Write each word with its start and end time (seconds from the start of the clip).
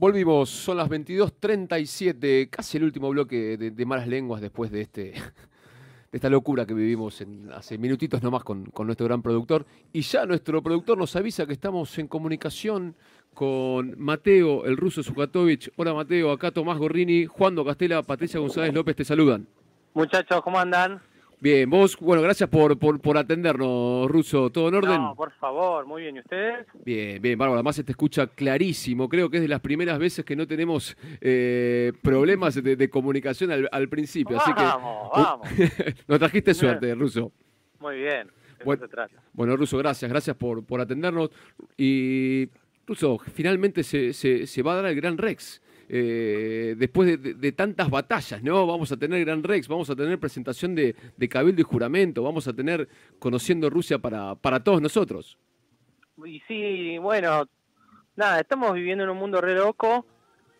Volvimos, 0.00 0.48
son 0.48 0.76
las 0.76 0.88
22.37, 0.88 2.48
casi 2.50 2.76
el 2.76 2.84
último 2.84 3.08
bloque 3.10 3.56
de, 3.56 3.84
malas 3.84 4.06
lenguas 4.06 4.40
después 4.40 4.70
de, 4.70 4.82
este, 4.82 5.02
de 5.12 6.12
esta 6.12 6.30
locura 6.30 6.64
que 6.64 6.72
vivimos 6.72 7.20
en, 7.20 7.50
hace 7.52 7.78
minutitos 7.78 8.22
nomás 8.22 8.44
con, 8.44 8.66
con 8.66 8.86
nuestro 8.86 9.06
gran 9.06 9.22
productor. 9.22 9.66
Y 9.92 10.02
ya 10.02 10.24
nuestro 10.24 10.62
productor 10.62 10.98
nos 10.98 11.16
avisa 11.16 11.46
que 11.46 11.52
estamos 11.52 11.98
en 11.98 12.06
comunicación 12.06 12.94
con 13.34 13.96
Mateo, 13.98 14.66
el 14.66 14.76
ruso 14.76 15.02
Zukatovich. 15.02 15.72
Hola 15.74 15.92
Mateo, 15.94 16.30
acá 16.30 16.52
Tomás 16.52 16.78
Gorrini, 16.78 17.26
Juan 17.26 17.56
Do 17.56 17.64
Castela, 17.64 18.00
Patricia 18.04 18.38
González 18.38 18.72
López 18.72 18.94
te 18.94 19.04
saludan. 19.04 19.48
Muchachos, 19.94 20.42
¿cómo 20.42 20.60
andan? 20.60 21.02
Bien, 21.40 21.70
vos, 21.70 21.96
bueno, 22.00 22.20
gracias 22.20 22.48
por, 22.48 22.76
por, 22.78 23.16
atendernos, 23.16 24.10
Ruso. 24.10 24.50
¿Todo 24.50 24.68
en 24.68 24.74
orden? 24.74 25.00
No, 25.00 25.14
por 25.14 25.30
favor, 25.32 25.86
muy 25.86 26.02
bien. 26.02 26.16
¿Y 26.16 26.18
ustedes? 26.20 26.66
Bien, 26.84 27.22
bien, 27.22 27.38
Bárbara. 27.38 27.58
Además 27.58 27.76
se 27.76 27.84
te 27.84 27.92
escucha 27.92 28.26
clarísimo. 28.26 29.08
Creo 29.08 29.30
que 29.30 29.36
es 29.36 29.42
de 29.42 29.48
las 29.48 29.60
primeras 29.60 30.00
veces 30.00 30.24
que 30.24 30.34
no 30.34 30.48
tenemos 30.48 30.96
eh, 31.20 31.92
problemas 32.02 32.60
de, 32.60 32.90
comunicación 32.90 33.52
al, 33.70 33.88
principio. 33.88 34.36
Vamos, 34.36 34.44
así 34.44 34.54
que, 34.54 34.64
vamos. 34.64 35.48
nos 36.08 36.18
trajiste 36.18 36.54
suerte, 36.54 36.94
Ruso. 36.94 37.30
Muy 37.78 37.98
bien. 37.98 38.28
Bueno, 38.64 38.86
bueno, 39.32 39.56
Ruso, 39.56 39.78
gracias. 39.78 40.10
Gracias 40.10 40.36
por, 40.36 40.64
por 40.64 40.80
atendernos. 40.80 41.30
Y, 41.76 42.48
Ruso, 42.84 43.18
finalmente 43.32 43.84
se, 43.84 44.12
se, 44.12 44.44
se 44.44 44.62
va 44.62 44.72
a 44.72 44.76
dar 44.76 44.86
el 44.86 44.96
Gran 44.96 45.16
Rex. 45.16 45.62
Eh, 45.90 46.74
después 46.76 47.20
de, 47.22 47.52
tantas 47.52 47.88
batallas, 47.88 48.42
¿no? 48.42 48.66
Vamos 48.66 48.92
a 48.92 48.96
tener 48.98 49.24
Gran 49.24 49.42
Rex, 49.42 49.68
vamos 49.68 49.88
a 49.88 49.96
tener 49.96 50.18
presentación 50.18 50.74
de, 50.74 50.94
Cabildo 51.30 51.62
y 51.62 51.64
Juramento, 51.64 52.22
vamos 52.22 52.46
a 52.46 52.52
tener 52.52 52.88
Conociendo 53.18 53.70
Rusia 53.70 53.98
para, 53.98 54.34
para 54.34 54.62
todos 54.62 54.82
nosotros. 54.82 55.38
Y 56.26 56.40
sí, 56.40 56.98
bueno, 56.98 57.48
nada, 58.16 58.40
estamos 58.40 58.74
viviendo 58.74 59.04
en 59.04 59.10
un 59.10 59.16
mundo 59.16 59.40
re 59.40 59.54
loco, 59.54 60.04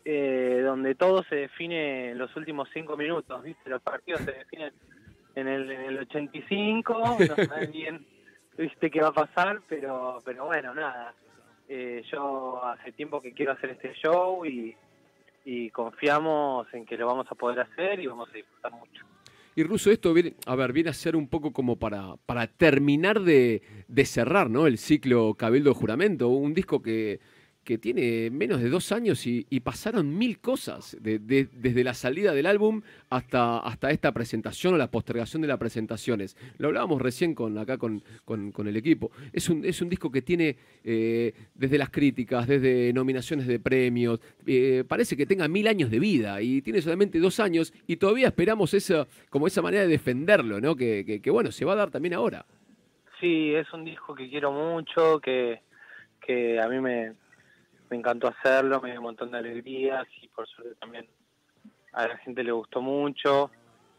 eh, 0.05 0.63
donde 0.65 0.95
todo 0.95 1.23
se 1.25 1.37
define 1.37 2.13
en 2.13 2.19
los 2.19 2.35
últimos 2.35 2.69
cinco 2.73 2.97
minutos, 2.97 3.43
¿viste? 3.43 3.69
Los 3.69 3.83
partidos 3.83 4.23
se 4.23 4.33
definen 4.33 4.73
en 5.35 5.47
el, 5.47 5.71
en 5.71 5.81
el 5.83 5.99
85, 5.99 7.19
no 7.29 7.37
sabes 7.49 7.71
bien, 7.71 8.07
¿viste 8.57 8.91
qué 8.91 9.03
va 9.03 9.09
a 9.09 9.13
pasar? 9.13 9.61
Pero, 9.69 10.23
pero 10.25 10.47
bueno, 10.47 10.75
nada. 10.75 11.15
Eh, 11.69 12.03
yo 12.11 12.65
hace 12.65 12.93
tiempo 12.93 13.21
que 13.21 13.35
quiero 13.35 13.53
hacer 13.53 13.71
este 13.71 13.93
show 13.93 14.47
y, 14.47 14.75
y 15.51 15.71
confiamos 15.71 16.67
en 16.75 16.85
que 16.85 16.99
lo 16.99 17.07
vamos 17.07 17.27
a 17.31 17.35
poder 17.35 17.61
hacer 17.61 17.99
y 18.01 18.07
vamos 18.07 18.29
a 18.29 18.37
disfrutar 18.37 18.71
mucho. 18.71 19.07
Y 19.57 19.63
Ruso, 19.63 19.91
esto 19.91 20.13
viene, 20.13 20.35
a 20.45 20.55
ver, 20.55 20.75
viene 20.75 20.91
a 20.91 20.93
ser 20.93 21.17
un 21.17 21.27
poco 21.27 21.55
como 21.55 21.79
para, 21.79 22.17
para 22.27 22.49
terminar 22.49 23.23
de, 23.23 23.63
de 23.89 24.05
cerrar 24.05 24.51
¿no? 24.51 24.67
el 24.67 24.77
ciclo 24.77 25.35
Cabildo 25.39 25.73
Juramento, 25.73 26.29
un 26.29 26.53
disco 26.53 26.83
que, 26.83 27.21
que 27.69 27.77
tiene 27.77 28.31
menos 28.31 28.63
de 28.63 28.71
dos 28.71 28.93
años 28.93 29.27
y, 29.27 29.45
pasaron 29.61 30.17
mil 30.17 30.39
cosas, 30.39 30.97
desde 31.03 31.85
la 31.85 31.93
salida 31.93 32.33
del 32.33 32.47
álbum 32.47 32.81
hasta, 33.11 33.59
hasta 33.59 33.91
esta 33.91 34.11
presentación 34.13 34.73
o 34.73 34.79
la 34.79 34.91
postergación 34.91 35.43
de 35.43 35.49
las 35.49 35.59
presentaciones. 35.59 36.35
Lo 36.57 36.69
hablábamos 36.69 37.03
recién 37.03 37.35
con, 37.35 37.59
acá 37.59 37.77
con, 37.77 38.03
el 38.67 38.77
equipo. 38.79 39.11
Es 39.35 39.51
un, 39.51 39.67
es 39.67 39.83
un 39.83 39.91
disco 39.91 40.11
que 40.11 40.23
tiene 40.23 40.57
eh, 40.83 41.35
desde 41.55 41.77
las 41.77 41.91
críticas, 41.91 42.49
desde 42.49 42.91
nominaciones 42.95 43.47
de 43.47 43.61
premios, 43.61 44.19
eh, 44.47 44.83
parece 44.89 45.15
que 45.15 45.27
tenga 45.27 45.47
mil 45.47 45.69
años 45.69 45.91
de 45.91 45.99
vida 45.99 46.41
y 46.41 46.63
tiene 46.63 46.81
solamente 46.81 47.19
dos 47.19 47.39
años 47.39 47.75
y 47.87 47.97
todavía 47.97 48.29
esperamos 48.29 48.73
esa, 48.73 49.07
como 49.29 49.47
esa 49.47 49.61
manera 49.61 49.83
de 49.83 49.89
defenderlo, 49.89 50.59
¿no? 50.59 50.75
Que, 50.75 51.21
que, 51.23 51.31
bueno, 51.31 51.53
se 51.53 51.67
va 51.67 51.75
a 51.75 51.77
dar 51.77 51.91
también 51.91 52.15
ahora. 52.15 52.47
Sí, 53.21 53.53
es 53.55 53.71
un 53.75 53.85
disco 53.85 54.15
que 54.15 54.31
quiero 54.31 54.53
mucho, 54.53 55.21
que, 55.21 55.61
que 56.19 56.59
a 56.59 56.67
mí 56.67 56.81
me, 56.81 57.13
me 57.91 57.97
encantó 57.97 58.29
hacerlo, 58.29 58.81
me 58.81 58.91
dio 58.91 59.01
un 59.01 59.07
montón 59.07 59.31
de 59.31 59.39
alegrías 59.39 60.07
y 60.23 60.29
por 60.29 60.47
suerte 60.49 60.75
también 60.77 61.07
a 61.93 62.07
la 62.07 62.17
gente 62.19 62.45
le 62.45 62.53
gustó 62.53 62.81
mucho 62.81 63.51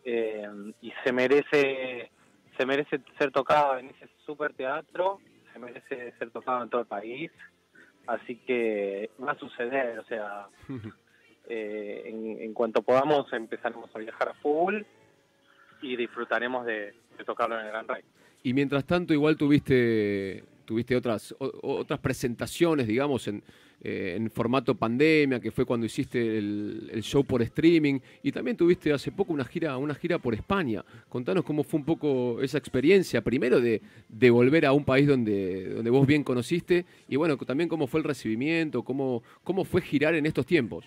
eh, 0.04 0.48
y 0.82 0.92
se 1.04 1.12
merece 1.12 2.12
se 2.60 2.66
merece 2.66 3.00
ser 3.18 3.32
tocado 3.32 3.78
en 3.78 3.88
ese 3.88 4.10
super 4.26 4.54
teatro, 4.54 5.20
se 5.54 5.60
merece 5.60 6.14
ser 6.20 6.30
tocado 6.30 6.62
en 6.64 6.70
todo 6.70 6.82
el 6.82 6.88
país, 6.88 7.32
así 8.06 8.36
que 8.36 9.12
va 9.24 9.32
a 9.32 9.40
suceder, 9.40 9.98
o 9.98 10.04
sea, 10.04 10.48
eh, 11.48 12.04
en, 12.06 12.54
cuanto 12.54 12.82
podamos 12.82 13.32
empezaremos 13.32 13.90
a 13.96 14.00
viajar 14.00 14.30
a 14.30 14.34
full 14.36 14.82
y 15.82 15.96
disfrutaremos 15.96 16.66
de, 16.66 16.94
tocarlo 17.26 17.58
en 17.58 17.66
el 17.66 17.72
Gran 17.72 17.88
Rey. 17.88 18.04
Y 18.44 18.54
mientras 18.54 18.86
tanto 18.86 19.14
igual 19.14 19.38
tuviste 19.38 20.44
tuviste 20.70 20.96
otras 20.96 21.36
otras 21.40 22.00
presentaciones, 22.00 22.86
digamos, 22.86 23.28
en 23.28 23.42
eh, 23.82 24.16
en 24.18 24.30
formato 24.30 24.76
pandemia, 24.76 25.40
que 25.40 25.52
fue 25.52 25.64
cuando 25.64 25.86
hiciste 25.86 26.38
el, 26.38 27.00
show 27.02 27.24
por 27.24 27.42
streaming, 27.42 28.00
y 28.22 28.30
también 28.30 28.58
tuviste 28.58 28.92
hace 28.92 29.10
poco 29.10 29.32
una 29.32 29.46
gira, 29.46 29.78
una 29.78 29.96
gira 29.96 30.20
por 30.20 30.34
España. 30.34 30.84
Contanos 31.08 31.46
cómo 31.46 31.64
fue 31.64 31.80
un 31.80 31.86
poco 31.86 32.42
esa 32.42 32.58
experiencia, 32.58 33.22
primero 33.22 33.62
de, 33.62 33.82
volver 34.30 34.66
a 34.66 34.74
un 34.74 34.84
país 34.84 35.08
donde, 35.08 35.70
donde 35.70 35.90
vos 35.90 36.06
bien 36.06 36.26
conociste, 36.26 36.86
y 37.08 37.16
bueno, 37.16 37.38
también 37.38 37.70
cómo 37.70 37.88
fue 37.88 38.02
el 38.02 38.04
recibimiento, 38.04 38.84
cómo, 38.84 39.24
cómo 39.46 39.64
fue 39.64 39.82
girar 39.82 40.14
en 40.14 40.26
estos 40.26 40.46
tiempos. 40.46 40.84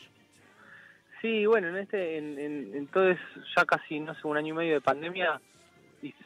Sí, 1.22 1.47
bueno, 1.47 1.69
en 1.69 1.76
este, 1.78 2.19
en, 2.19 2.75
entonces 2.75 3.19
ya 3.56 3.64
casi, 3.64 4.00
no 4.00 4.14
sé, 4.16 4.20
un 4.28 4.37
año 4.37 4.53
y 4.53 4.56
medio 4.59 4.75
de 4.75 4.81
pandemia, 4.82 5.41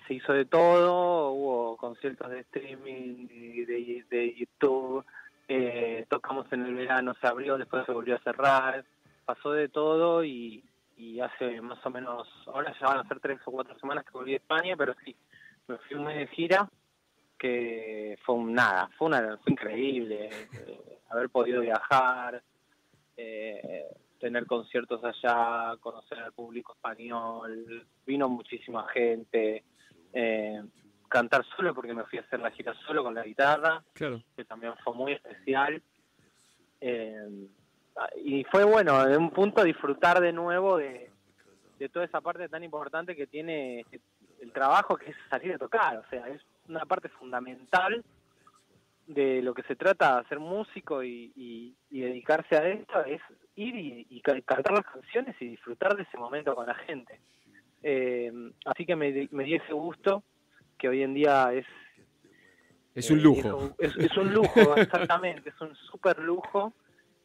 se 0.06 0.14
hizo 0.14 0.32
de 0.32 0.46
todo, 0.46 1.30
hubo 1.32 1.76
conciertos 1.76 2.30
de 2.30 2.40
streaming, 2.40 3.26
de, 3.26 4.04
de 4.08 4.34
YouTube, 4.34 5.04
eh, 5.48 6.06
tocamos 6.08 6.50
en 6.52 6.64
el 6.64 6.74
verano, 6.74 7.14
se 7.20 7.26
abrió, 7.26 7.58
después 7.58 7.84
se 7.86 7.92
volvió 7.92 8.16
a 8.16 8.20
cerrar, 8.20 8.84
pasó 9.24 9.52
de 9.52 9.68
todo 9.68 10.24
y, 10.24 10.64
hace 11.22 11.60
más 11.60 11.84
o 11.84 11.90
menos, 11.90 12.28
ahora 12.46 12.74
ya 12.80 12.86
van 12.86 12.98
a 12.98 13.08
ser 13.08 13.20
tres 13.20 13.38
o 13.44 13.50
cuatro 13.50 13.78
semanas 13.78 14.04
que 14.04 14.12
volví 14.12 14.32
a 14.32 14.38
España, 14.38 14.76
pero 14.76 14.94
sí, 15.04 15.14
me 15.68 15.76
fui 15.78 15.96
un 15.96 16.04
mes 16.04 16.16
de 16.16 16.26
gira 16.28 16.68
que 17.38 18.18
fue 18.24 18.34
un 18.34 18.54
nada, 18.54 18.88
fue, 18.96 19.08
una, 19.08 19.36
fue 19.38 19.52
increíble 19.52 20.30
eh, 20.52 20.98
haber 21.10 21.28
podido 21.28 21.60
viajar, 21.60 22.42
eh, 23.16 23.84
tener 24.18 24.46
conciertos 24.46 25.02
allá, 25.04 25.76
conocer 25.80 26.18
al 26.18 26.32
público 26.32 26.74
español, 26.74 27.86
vino 28.06 28.28
muchísima 28.28 28.86
gente, 28.88 29.64
eh, 30.12 30.62
cantar 31.08 31.44
solo 31.56 31.74
porque 31.74 31.94
me 31.94 32.04
fui 32.04 32.18
a 32.18 32.22
hacer 32.22 32.40
la 32.40 32.50
gira 32.50 32.74
solo 32.86 33.02
con 33.02 33.14
la 33.14 33.24
guitarra, 33.24 33.82
que 33.94 34.44
también 34.46 34.74
fue 34.82 34.94
muy 34.94 35.12
especial. 35.12 35.82
Eh, 36.80 37.48
y 38.22 38.44
fue 38.44 38.64
bueno, 38.64 39.06
de 39.06 39.16
un 39.16 39.30
punto 39.30 39.62
disfrutar 39.64 40.20
de 40.20 40.32
nuevo 40.32 40.76
de, 40.76 41.10
toda 41.92 42.04
esa 42.04 42.20
parte 42.20 42.48
tan 42.48 42.64
importante 42.64 43.14
que 43.14 43.26
tiene 43.26 43.84
el 44.40 44.52
trabajo, 44.52 44.96
que 44.96 45.10
es 45.10 45.16
salir 45.30 45.54
a 45.54 45.58
tocar. 45.58 45.98
O 45.98 46.08
sea, 46.10 46.26
es 46.28 46.42
una 46.68 46.84
parte 46.84 47.08
fundamental 47.08 48.04
de 49.06 49.40
lo 49.42 49.54
que 49.54 49.62
se 49.62 49.76
trata 49.76 50.20
de 50.20 50.28
ser 50.28 50.40
músico 50.40 51.02
y, 51.02 51.74
dedicarse 51.90 52.56
a 52.56 52.68
esto, 52.68 53.04
es 53.04 53.20
ir 53.54 53.74
y, 53.76 54.20
cantar 54.22 54.72
las 54.72 54.84
canciones 54.84 55.36
y 55.40 55.48
disfrutar 55.48 55.96
de 55.96 56.02
ese 56.02 56.16
momento 56.16 56.54
con 56.54 56.66
la 56.66 56.74
gente. 56.74 57.20
Eh, 57.82 58.32
así 58.64 58.84
que 58.84 58.96
me, 58.96 59.28
me 59.30 59.44
di 59.44 59.54
ese 59.54 59.72
gusto 59.72 60.24
que 60.78 60.88
hoy 60.88 61.02
en 61.02 61.14
día 61.14 61.52
es... 61.52 61.66
Es 62.94 63.10
un 63.10 63.18
eh, 63.18 63.22
lujo. 63.22 63.74
Es, 63.78 64.16
un 64.16 64.32
lujo, 64.32 64.76
exactamente, 64.76 65.50
es 65.50 65.60
un 65.60 65.74
súper 65.74 66.18
lujo 66.18 66.72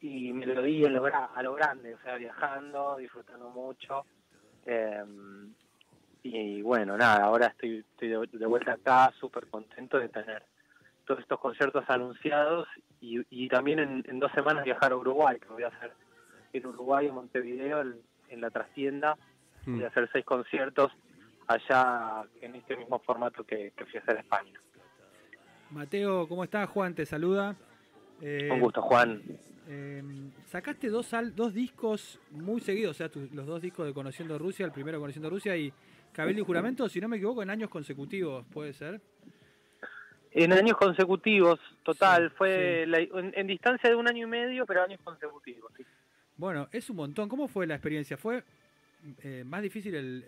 y 0.00 0.32
me 0.32 0.46
lo 0.46 0.62
di 0.62 0.84
a 0.84 0.90
lo, 0.90 1.04
a 1.06 1.42
lo 1.42 1.54
grande, 1.54 1.94
o 1.94 1.98
sea, 2.02 2.16
viajando, 2.16 2.96
disfrutando 2.96 3.50
mucho. 3.50 4.04
Eh, 4.66 5.04
y 6.22 6.62
bueno, 6.62 6.96
nada, 6.96 7.24
ahora 7.24 7.48
estoy, 7.48 7.78
estoy 7.78 8.08
de, 8.08 8.46
vuelta 8.46 8.74
acá, 8.74 9.12
súper 9.18 9.48
contento 9.48 9.98
de 9.98 10.08
tener 10.08 10.44
todos 11.12 11.24
estos 11.24 11.40
conciertos 11.40 11.84
anunciados 11.88 12.66
y, 12.98 13.20
y 13.28 13.46
también 13.48 14.02
en, 14.08 14.18
dos 14.18 14.32
semanas 14.32 14.64
viajar 14.64 14.92
a 14.92 14.96
Uruguay, 14.96 15.38
que 15.38 15.48
voy 15.48 15.62
a 15.62 15.68
hacer 15.68 15.92
en 16.54 16.66
Uruguay, 16.66 17.06
en 17.06 17.14
Montevideo, 17.14 17.82
en, 17.82 18.40
la 18.40 18.48
trastienda. 18.48 19.18
Mm. 19.66 19.74
Voy 19.74 19.84
a 19.84 19.88
hacer 19.88 20.08
seis 20.10 20.24
conciertos 20.24 20.90
allá 21.46 22.24
en 22.40 22.54
este 22.54 22.78
mismo 22.78 22.98
formato 23.00 23.44
que, 23.44 23.74
que 23.76 23.84
fui 23.84 23.98
a 23.98 24.02
hacer 24.02 24.16
España. 24.20 24.58
Mateo, 25.70 26.26
¿cómo 26.26 26.44
estás? 26.44 26.66
Juan 26.70 26.94
te 26.94 27.04
saluda. 27.04 27.56
Eh, 28.22 28.48
Un 28.50 28.60
gusto, 28.60 28.80
Juan. 28.80 29.20
Eh, 29.68 30.02
sacaste 30.46 30.88
dos, 30.88 31.10
dos 31.34 31.52
discos 31.52 32.18
muy 32.30 32.62
seguidos, 32.62 32.92
o 32.92 32.98
sea, 32.98 33.10
los 33.32 33.46
dos 33.46 33.60
discos 33.60 33.86
de 33.86 33.92
Conociendo 33.92 34.38
Rusia, 34.38 34.64
el 34.64 34.72
primero 34.72 34.98
Conociendo 34.98 35.28
Rusia 35.28 35.54
y 35.58 35.70
Cabildo 36.12 36.40
y 36.40 36.44
Juramento, 36.46 36.88
si 36.88 37.02
no 37.02 37.08
me 37.08 37.18
equivoco, 37.18 37.42
en 37.42 37.50
años 37.50 37.68
consecutivos, 37.68 38.46
¿puede 38.50 38.72
ser? 38.72 39.00
En 40.34 40.52
años 40.52 40.76
consecutivos, 40.76 41.60
total, 41.82 42.30
fue 42.30 42.84
en, 42.84 43.46
distancia 43.46 43.90
de 43.90 43.96
un 43.96 44.08
año 44.08 44.26
y 44.26 44.30
medio, 44.30 44.64
pero 44.64 44.82
años 44.82 45.00
consecutivos. 45.04 45.70
Bueno, 46.36 46.68
es 46.72 46.88
un 46.88 46.96
montón. 46.96 47.28
¿Cómo 47.28 47.48
fue 47.48 47.66
la 47.66 47.74
experiencia? 47.74 48.16
¿Fue 48.16 48.42
eh, 49.22 49.44
más 49.44 49.62
difícil 49.62 49.94
el, 49.94 50.24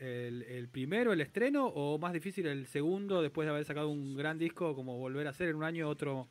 el, 0.47 0.69
primero, 0.69 1.13
el 1.13 1.23
estreno, 1.23 1.67
o 1.67 1.99
más 1.99 2.13
difícil 2.13 2.47
el 2.47 2.67
segundo 2.67 3.23
después 3.23 3.47
de 3.47 3.53
haber 3.53 3.65
sacado 3.65 3.89
un 3.89 4.15
gran 4.15 4.39
disco 4.39 4.75
como 4.75 4.99
volver 4.99 5.27
a 5.27 5.31
hacer 5.31 5.49
en 5.49 5.57
un 5.57 5.65
año 5.65 5.89
otro, 5.89 6.29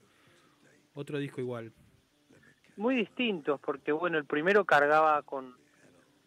otro 0.94 1.18
disco 1.18 1.42
igual? 1.42 1.72
muy 2.76 2.96
distintos, 2.96 3.60
porque 3.60 3.92
bueno, 3.92 4.18
el 4.18 4.26
primero 4.26 4.66
cargaba 4.66 5.22
con, 5.24 5.56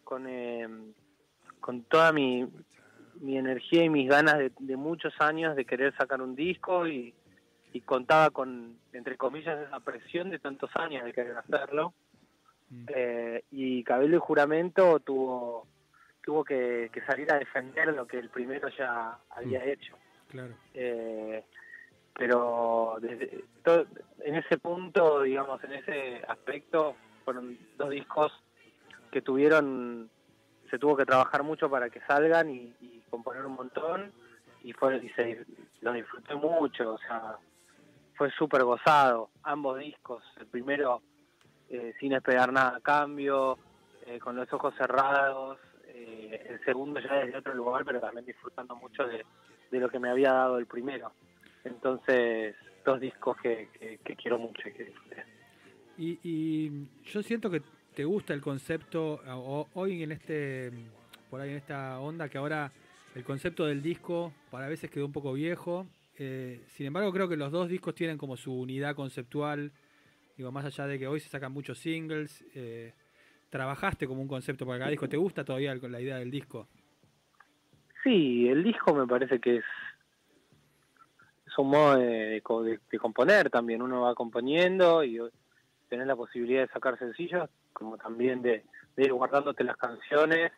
con, 0.03 0.27
eh, 0.27 0.67
con 1.59 1.83
toda 1.83 2.11
mi, 2.11 2.47
mi 3.19 3.37
energía 3.37 3.83
y 3.83 3.89
mis 3.89 4.09
ganas 4.09 4.37
de, 4.37 4.51
de 4.59 4.77
muchos 4.77 5.13
años 5.19 5.55
de 5.55 5.65
querer 5.65 5.95
sacar 5.97 6.21
un 6.21 6.35
disco 6.35 6.87
y, 6.87 7.13
y 7.73 7.81
contaba 7.81 8.29
con, 8.31 8.77
entre 8.93 9.17
comillas, 9.17 9.59
esa 9.67 9.79
presión 9.79 10.29
de 10.29 10.39
tantos 10.39 10.69
años 10.75 11.03
de 11.03 11.13
querer 11.13 11.37
hacerlo. 11.37 11.93
Mm. 12.69 12.85
Eh, 12.87 13.43
y 13.51 13.83
Cabello 13.83 14.17
y 14.17 14.19
Juramento 14.19 14.99
tuvo 14.99 15.67
tuvo 16.27 16.43
que, 16.43 16.89
que 16.91 17.01
salir 17.03 17.31
a 17.31 17.39
defender 17.39 17.87
lo 17.93 18.05
que 18.05 18.19
el 18.19 18.29
primero 18.29 18.67
ya 18.67 19.17
había 19.29 19.63
hecho. 19.63 19.95
Claro. 20.27 20.53
Eh, 20.73 21.41
pero 22.13 22.97
desde, 22.99 23.45
en 24.19 24.35
ese 24.35 24.57
punto, 24.57 25.21
digamos, 25.21 25.63
en 25.63 25.71
ese 25.71 26.21
aspecto, 26.27 26.97
fueron 27.23 27.57
dos 27.77 27.91
discos 27.91 28.33
que 29.09 29.21
tuvieron, 29.21 30.09
se 30.69 30.77
tuvo 30.77 30.97
que 30.97 31.05
trabajar 31.05 31.43
mucho 31.43 31.69
para 31.69 31.89
que 31.89 32.01
salgan 32.01 32.49
y, 32.49 32.73
y 32.81 33.01
componer 33.09 33.45
un 33.45 33.53
montón 33.53 34.11
y 34.63 34.73
fue 34.73 34.97
y 34.97 35.07
se 35.11 35.45
lo 35.79 35.93
disfruté 35.93 36.35
mucho, 36.35 36.95
o 36.95 36.97
sea, 36.97 37.37
fue 38.17 38.31
súper 38.31 38.63
gozado, 38.63 39.29
ambos 39.43 39.79
discos, 39.79 40.23
el 40.39 40.47
primero 40.47 41.01
eh, 41.69 41.93
sin 41.99 42.13
esperar 42.13 42.51
nada 42.51 42.77
a 42.77 42.81
cambio, 42.81 43.57
eh, 44.05 44.19
con 44.19 44.35
los 44.35 44.51
ojos 44.51 44.73
cerrados, 44.77 45.59
eh, 45.85 46.47
el 46.49 46.63
segundo 46.65 46.99
ya 46.99 47.13
desde 47.15 47.37
otro 47.37 47.53
lugar, 47.53 47.85
pero 47.85 47.99
también 47.99 48.25
disfrutando 48.25 48.75
mucho 48.75 49.05
de, 49.05 49.23
de 49.69 49.79
lo 49.79 49.89
que 49.89 49.99
me 49.99 50.09
había 50.09 50.31
dado 50.33 50.57
el 50.57 50.65
primero. 50.65 51.11
Entonces, 51.63 52.55
dos 52.85 52.99
discos 52.99 53.37
que, 53.37 53.69
que, 54.03 54.15
quiero 54.15 54.39
mucho 54.39 54.67
y 54.67 54.73
que 54.73 54.83
disfruté. 54.85 55.23
Y, 55.97 56.19
y 56.23 56.87
yo 57.05 57.21
siento 57.21 57.49
que 57.49 57.61
te 57.95 58.05
gusta 58.05 58.33
el 58.33 58.41
concepto, 58.41 59.19
o- 59.27 59.67
hoy 59.73 60.03
en 60.03 60.11
este, 60.11 60.71
por 61.29 61.41
ahí 61.41 61.51
en 61.51 61.57
esta 61.57 61.99
onda, 61.99 62.29
que 62.29 62.37
ahora 62.37 62.71
el 63.15 63.23
concepto 63.23 63.65
del 63.65 63.81
disco 63.81 64.31
para 64.51 64.67
veces 64.67 64.89
quedó 64.89 65.05
un 65.05 65.11
poco 65.13 65.33
viejo. 65.33 65.85
Eh, 66.19 66.63
sin 66.67 66.87
embargo, 66.87 67.11
creo 67.11 67.29
que 67.29 67.37
los 67.37 67.51
dos 67.51 67.69
discos 67.69 67.93
tienen 67.95 68.17
como 68.17 68.37
su 68.37 68.53
unidad 68.53 68.95
conceptual. 68.95 69.71
Digo, 70.35 70.51
más 70.51 70.65
allá 70.65 70.87
de 70.87 70.99
que 70.99 71.07
hoy 71.07 71.19
se 71.19 71.29
sacan 71.29 71.51
muchos 71.51 71.79
singles, 71.79 72.43
eh, 72.55 72.93
trabajaste 73.49 74.07
como 74.07 74.21
un 74.21 74.27
concepto 74.27 74.65
para 74.65 74.79
cada 74.79 74.91
disco. 74.91 75.09
¿Te 75.09 75.17
gusta 75.17 75.43
todavía 75.43 75.75
la 75.75 76.01
idea 76.01 76.17
del 76.17 76.31
disco? 76.31 76.67
Sí, 78.03 78.47
el 78.47 78.63
disco 78.63 78.93
me 78.93 79.07
parece 79.07 79.39
que 79.39 79.57
es, 79.57 79.65
es 81.45 81.57
un 81.57 81.69
modo 81.69 81.97
de, 81.97 82.41
de 82.41 82.79
de- 82.91 82.99
componer 82.99 83.49
también. 83.49 83.81
Uno 83.81 84.01
va 84.01 84.15
componiendo 84.15 85.03
y 85.03 85.19
tenés 85.89 86.07
la 86.07 86.15
posibilidad 86.15 86.61
de 86.61 86.73
sacar 86.73 86.97
sencillos, 86.99 87.49
como 87.73 87.97
también 87.97 88.41
de, 88.41 88.63
ir 88.97 89.13
guardándote 89.13 89.63
las 89.63 89.77
canciones 89.77 90.51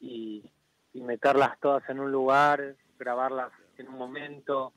y 0.00 0.42
meterlas 0.94 1.60
todas 1.60 1.88
en 1.90 2.00
un 2.00 2.10
lugar, 2.10 2.74
grabarlas 2.98 3.52
en 3.78 3.88
un 3.88 3.98
momento. 3.98 4.72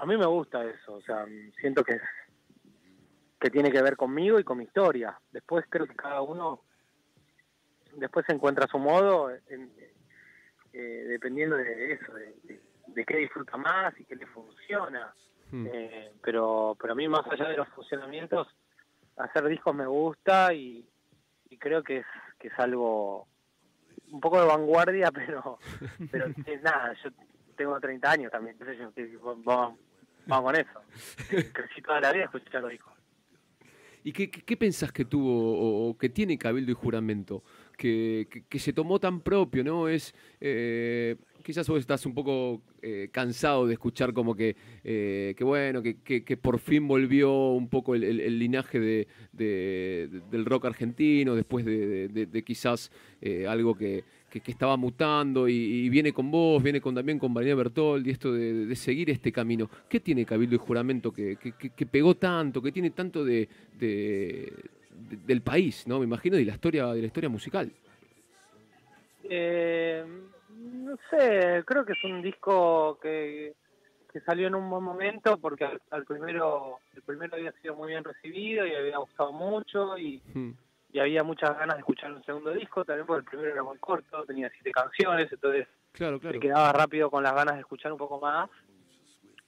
A 0.00 0.06
mí 0.06 0.16
me 0.16 0.26
gusta 0.26 0.64
eso, 0.64 0.94
o 0.94 1.00
sea, 1.02 1.24
siento 1.60 1.82
que 1.84 1.98
que 3.38 3.50
tiene 3.50 3.70
que 3.70 3.82
ver 3.82 3.96
conmigo 3.96 4.40
y 4.40 4.44
con 4.44 4.56
mi 4.58 4.64
historia. 4.64 5.18
Después 5.30 5.66
creo 5.68 5.86
que 5.86 5.94
cada 5.94 6.22
uno 6.22 6.62
después 7.92 8.24
encuentra 8.30 8.66
su 8.66 8.78
modo 8.78 9.30
en- 9.48 9.70
eh, 10.72 11.04
dependiendo 11.08 11.56
de 11.56 11.92
eso, 11.92 12.12
de, 12.14 12.34
de- 12.44 12.60
de 12.88 13.04
qué 13.04 13.18
disfruta 13.18 13.56
más 13.58 13.98
y 14.00 14.04
qué 14.04 14.16
le 14.16 14.26
funciona. 14.28 15.14
Mm. 15.50 15.66
Eh, 15.70 16.12
pero, 16.22 16.76
pero 16.80 16.92
a 16.94 16.96
mí 16.96 17.06
más 17.08 17.26
allá 17.30 17.48
de 17.48 17.56
los 17.58 17.68
funcionamientos, 17.68 18.48
hacer 19.18 19.46
discos 19.48 19.74
me 19.74 19.86
gusta 19.86 20.52
y, 20.54 20.88
y 21.50 21.58
creo 21.58 21.82
que 21.82 21.98
es, 21.98 22.06
que 22.38 22.48
es 22.48 22.58
algo 22.58 23.26
un 24.12 24.20
poco 24.20 24.40
de 24.40 24.46
vanguardia, 24.46 25.10
pero, 25.12 25.58
pero 26.10 26.26
eh, 26.46 26.60
nada, 26.62 26.94
yo 27.04 27.10
tengo 27.54 27.78
30 27.80 28.10
años 28.10 28.32
también, 28.32 28.56
entonces 28.60 29.10
yo, 29.12 29.36
vamos, 29.44 29.78
vamos 30.26 30.52
con 30.52 30.60
eso. 30.60 31.50
Crecí 31.52 31.82
toda 31.82 32.00
la 32.00 32.12
vida 32.12 32.24
escuchando 32.24 32.68
discos. 32.68 32.92
¿Y 34.04 34.12
qué, 34.12 34.30
qué, 34.30 34.42
qué 34.42 34.56
pensás 34.56 34.92
que 34.92 35.04
tuvo 35.04 35.88
o, 35.88 35.98
que 35.98 36.08
tiene 36.08 36.38
Cabildo 36.38 36.70
y 36.70 36.74
Juramento? 36.74 37.42
Que, 37.76 38.28
que- 38.48 38.58
se 38.60 38.72
tomó 38.72 39.00
tan 39.00 39.20
propio, 39.20 39.64
¿no? 39.64 39.88
Es. 39.88 40.14
eh, 40.40 41.16
quizás 41.42 41.68
vos 41.68 41.78
estás 41.80 42.06
un 42.06 42.14
poco 42.14 42.62
eh, 42.82 43.08
cansado 43.12 43.66
de 43.66 43.74
escuchar 43.74 44.12
como 44.12 44.34
que, 44.34 44.56
eh, 44.84 45.34
que 45.36 45.44
bueno, 45.44 45.82
que, 45.82 45.98
que- 46.00 46.36
por 46.36 46.58
fin 46.60 46.86
volvió 46.88 47.32
un 47.50 47.68
poco 47.68 47.94
el, 47.96 48.38
linaje 48.38 48.78
de, 48.80 49.08
de- 49.32 50.08
de- 50.10 50.20
del 50.30 50.44
rock 50.44 50.66
argentino, 50.66 51.34
después 51.34 51.64
de, 51.64 51.86
de- 51.86 52.08
de- 52.08 52.26
de 52.26 52.42
quizás 52.44 52.90
eh, 53.20 53.46
algo 53.48 53.74
que, 53.76 54.04
que- 54.36 54.40
que 54.44 54.50
estaba 54.52 54.76
mutando 54.76 55.48
y, 55.48 55.54
y 55.54 55.88
viene 55.88 56.12
con 56.12 56.30
vos, 56.30 56.62
viene 56.62 56.80
con, 56.80 56.94
también 56.94 57.18
con 57.18 57.32
Valeria 57.32 57.54
Bertoldi, 57.54 58.10
esto 58.10 58.32
de, 58.32 58.66
de 58.66 58.76
seguir 58.76 59.08
este 59.10 59.32
camino. 59.32 59.68
¿Qué 59.88 60.00
tiene 60.00 60.24
Cabildo 60.26 60.54
y 60.56 60.58
Juramento 60.58 61.12
que, 61.12 61.36
que- 61.36 61.86
pegó 61.86 62.14
tanto, 62.16 62.60
que 62.60 62.72
tiene 62.72 62.90
tanto 62.90 63.24
de, 63.24 63.48
de- 63.78 64.52
de- 64.90 65.16
del 65.26 65.40
país, 65.42 65.86
¿no? 65.86 65.98
Me 66.00 66.04
imagino, 66.04 66.36
de 66.36 66.44
la 66.44 66.52
historia, 66.52 66.86
de 66.88 67.00
la 67.00 67.06
historia 67.06 67.28
musical. 67.30 67.70
Eh, 69.24 70.04
no 70.50 70.96
sé, 71.10 71.62
creo 71.64 71.84
que 71.84 71.92
es 71.92 72.04
un 72.04 72.22
disco 72.22 72.98
que, 73.00 73.54
que 74.12 74.20
salió 74.20 74.46
en 74.48 74.54
un 74.54 74.68
buen 74.70 74.82
momento 74.84 75.36
porque 75.38 75.64
al, 75.64 75.80
al 75.90 76.04
primero 76.04 76.78
el 76.94 77.02
primero 77.02 77.36
había 77.36 77.52
sido 77.62 77.74
muy 77.74 77.88
bien 77.88 78.04
recibido 78.04 78.66
y 78.66 78.74
había 78.74 78.98
gustado 78.98 79.32
mucho 79.32 79.96
y, 79.98 80.20
Mm, 80.34 80.50
y 80.92 80.98
había 80.98 81.22
muchas 81.22 81.56
ganas 81.58 81.76
de 81.76 81.80
escuchar 81.80 82.12
un 82.12 82.24
segundo 82.24 82.52
disco, 82.52 82.84
también 82.84 83.06
porque 83.06 83.20
el 83.20 83.30
primero 83.30 83.52
era 83.52 83.62
muy 83.62 83.78
corto, 83.78 84.24
tenía 84.24 84.50
siete 84.50 84.70
canciones, 84.70 85.30
entonces 85.32 85.66
Claro, 85.92 86.20
claro. 86.20 86.34
te 86.34 86.40
quedaba 86.40 86.72
rápido 86.72 87.10
con 87.10 87.22
las 87.22 87.34
ganas 87.34 87.54
de 87.54 87.60
escuchar 87.60 87.92
un 87.92 87.98
poco 87.98 88.20
más 88.20 88.50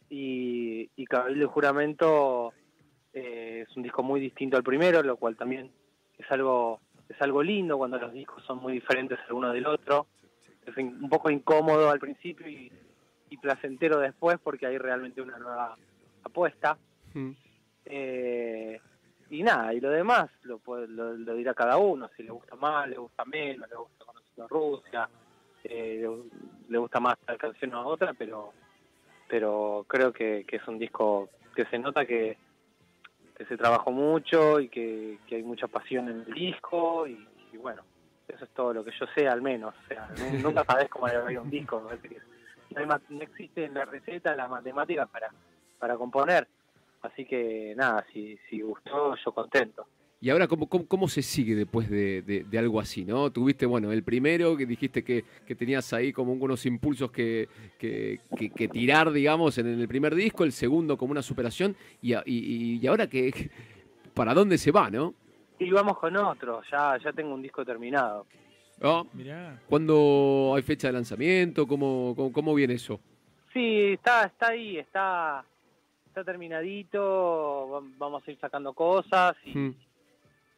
y, 0.08 0.90
y 0.96 1.04
Cabildo 1.06 1.44
y 1.44 1.48
Juramento 1.48 2.52
eh, 3.12 3.66
es 3.68 3.76
un 3.76 3.82
disco 3.82 4.02
muy 4.02 4.20
distinto 4.20 4.56
al 4.56 4.62
primero, 4.62 5.02
lo 5.02 5.16
cual 5.16 5.36
también 5.36 5.70
es 6.16 6.30
algo 6.30 6.80
es 7.08 7.20
algo 7.22 7.42
lindo 7.42 7.78
cuando 7.78 7.98
los 7.98 8.12
discos 8.12 8.44
son 8.44 8.58
muy 8.58 8.74
diferentes 8.74 9.18
el 9.26 9.32
uno 9.32 9.50
del 9.52 9.66
otro. 9.66 10.06
Es 10.66 10.76
un 10.76 11.08
poco 11.08 11.30
incómodo 11.30 11.90
al 11.90 11.98
principio 11.98 12.46
y, 12.46 12.70
y 13.30 13.36
placentero 13.38 13.98
después 13.98 14.38
porque 14.42 14.66
hay 14.66 14.76
realmente 14.76 15.22
una 15.22 15.38
nueva 15.38 15.76
apuesta. 16.22 16.76
Mm. 17.14 17.30
Eh, 17.86 18.78
y 19.30 19.42
nada, 19.42 19.72
y 19.74 19.80
lo 19.80 19.90
demás 19.90 20.30
lo, 20.42 20.60
lo, 20.66 21.12
lo 21.14 21.34
dirá 21.34 21.54
cada 21.54 21.76
uno, 21.76 22.08
si 22.16 22.22
le 22.22 22.30
gusta 22.30 22.56
más, 22.56 22.88
le 22.88 22.96
gusta 22.96 23.24
menos, 23.24 23.68
le 23.68 23.76
gusta 23.76 24.04
conociendo 24.06 24.44
a 24.44 24.48
Rusia, 24.48 25.08
eh, 25.64 25.98
le, 26.00 26.08
le 26.68 26.78
gusta 26.78 27.00
más 27.00 27.18
tal 27.24 27.36
canción 27.38 27.74
o 27.74 27.86
otra, 27.86 28.14
pero 28.14 28.52
pero 29.28 29.84
creo 29.86 30.10
que, 30.12 30.44
que 30.48 30.56
es 30.56 30.66
un 30.66 30.78
disco 30.78 31.28
que 31.54 31.66
se 31.66 31.78
nota 31.78 32.06
que, 32.06 32.38
que 33.36 33.44
se 33.44 33.56
trabajó 33.58 33.90
mucho 33.90 34.58
y 34.58 34.68
que, 34.70 35.18
que 35.26 35.36
hay 35.36 35.42
mucha 35.42 35.66
pasión 35.66 36.08
en 36.08 36.20
el 36.26 36.32
disco 36.32 37.06
y, 37.06 37.28
y 37.52 37.56
bueno, 37.58 37.82
eso 38.26 38.44
es 38.44 38.50
todo 38.52 38.72
lo 38.72 38.82
que 38.84 38.92
yo 38.98 39.06
sé 39.14 39.28
al 39.28 39.42
menos, 39.42 39.74
o 39.74 39.86
sea, 39.86 40.08
nu- 40.16 40.38
nunca 40.42 40.64
sabes 40.64 40.88
cómo 40.88 41.08
le 41.08 41.38
un 41.38 41.50
disco, 41.50 41.80
no, 41.80 41.90
hay 41.90 41.98
no 43.08 43.22
existe 43.22 43.64
en 43.64 43.74
la 43.74 43.84
receta 43.84 44.34
las 44.34 44.48
matemáticas 44.48 45.08
para, 45.10 45.30
para 45.78 45.96
componer, 45.96 46.48
así 47.02 47.24
que 47.24 47.74
nada, 47.76 48.04
si, 48.12 48.38
si 48.48 48.60
gustó, 48.60 49.14
yo 49.24 49.32
contento. 49.32 49.86
Y 50.20 50.30
ahora, 50.30 50.48
¿cómo, 50.48 50.68
cómo, 50.68 50.84
cómo 50.88 51.06
se 51.08 51.22
sigue 51.22 51.54
después 51.54 51.88
de, 51.88 52.22
de- 52.22 52.42
de 52.42 52.58
algo 52.58 52.80
así, 52.80 53.04
no? 53.04 53.30
Tuviste, 53.30 53.66
bueno, 53.66 53.92
el 53.92 54.02
primero 54.02 54.56
que 54.56 54.66
dijiste 54.66 55.04
que, 55.04 55.24
que 55.46 55.54
tenías 55.54 55.92
ahí 55.92 56.12
como 56.12 56.32
unos 56.32 56.66
impulsos 56.66 57.12
que, 57.12 57.48
que, 57.78 58.18
que- 58.36 58.50
que 58.50 58.66
tirar, 58.66 59.12
digamos, 59.12 59.58
en 59.58 59.68
el 59.68 59.86
primer 59.86 60.16
disco, 60.16 60.42
el 60.42 60.50
segundo 60.50 60.96
como 60.98 61.12
una 61.12 61.22
superación, 61.22 61.76
y, 62.02 62.14
y, 62.26 62.80
y 62.82 62.86
ahora 62.88 63.06
que, 63.08 63.30
¿para 64.14 64.34
dónde 64.34 64.58
se 64.58 64.72
va, 64.72 64.90
no? 64.90 65.14
Y 65.60 65.70
vamos 65.70 65.98
con 65.98 66.16
otro, 66.16 66.62
ya, 66.70 66.98
ya 67.02 67.12
tengo 67.12 67.34
un 67.34 67.42
disco 67.42 67.64
terminado. 67.64 68.26
¿No? 68.80 69.06
Mirá. 69.12 69.60
¿Cuándo 69.68 70.52
hay 70.56 70.62
fecha 70.62 70.86
de 70.88 70.92
lanzamiento? 70.94 71.66
¿Cómo, 71.66 72.14
cómo, 72.16 72.32
cómo 72.32 72.54
viene 72.54 72.74
eso? 72.74 73.00
Sí, 73.52 73.92
está, 73.92 74.24
está 74.26 74.48
ahí, 74.48 74.78
está, 74.78 75.44
está 76.20 76.32
terminadito, 76.32 77.68
va- 77.70 77.82
vamos 77.98 78.22
a 78.26 78.30
ir 78.30 78.38
sacando 78.40 78.72
cosas 78.72 79.36
y, 79.44 79.56
Mm. 79.58 79.74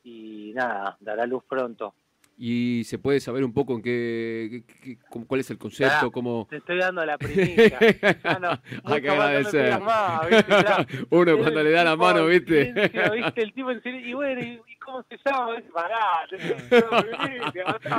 y 0.05 0.53
nada, 0.55 0.97
dará 1.01 1.27
luz 1.27 1.43
pronto. 1.49 1.95
¿Y 2.43 2.85
se 2.85 2.99
puede 2.99 3.21
saber 3.21 3.45
un 3.45 3.53
poco 3.53 3.75
en 3.75 3.83
qué, 3.83 4.63
qué- 4.67 4.75
qué- 4.83 4.99
cómo- 5.11 5.27
cuál 5.27 5.41
es 5.41 5.51
el 5.51 5.59
concepto? 5.59 6.11
¿Cómo... 6.11 6.47
Te 6.49 6.57
estoy 6.57 6.79
dando 6.79 7.05
la 7.05 7.19
primicia. 7.19 7.79
Ah, 8.25 8.39
no, 8.41 8.51
Hay 8.95 9.03
que 9.03 9.09
no 9.09 9.13
agradecer. 9.15 9.79
Uno 11.11 11.37
cuando 11.39 11.63
le 11.63 11.71
da 11.71 11.85
la 11.85 11.97
mano, 11.97 12.25
¿viste? 12.27 12.67
silencio, 12.73 13.13
¿viste? 13.13 13.43
El 13.43 13.53
tipo 13.53 13.71
en 13.71 13.83
silencio, 13.83 14.09
y 14.09 14.15
bueno, 14.15 14.41
y, 14.41 14.73
y 14.73 14.77
cómo 14.91 15.05
se 15.09 15.19
llama? 15.25 15.59
Es 15.59 15.73
barato. 15.73 16.37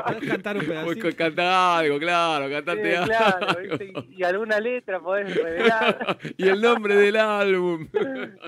Podés 0.06 0.30
cantar 0.30 0.58
un 0.58 0.66
pedacito. 0.66 1.18
Cantar 1.18 1.80
algo, 1.80 2.00
claro, 2.00 2.50
cantate 2.50 2.98
Sí, 2.98 3.04
claro, 3.04 3.62
¿viste? 3.62 3.94
Y, 4.10 4.16
y 4.18 4.24
alguna 4.24 4.60
letra 4.60 5.00
podés 5.00 5.36
revelar. 5.36 6.18
y 6.38 6.48
el 6.48 6.62
nombre 6.62 6.96
del 6.96 7.16
álbum. 7.18 7.88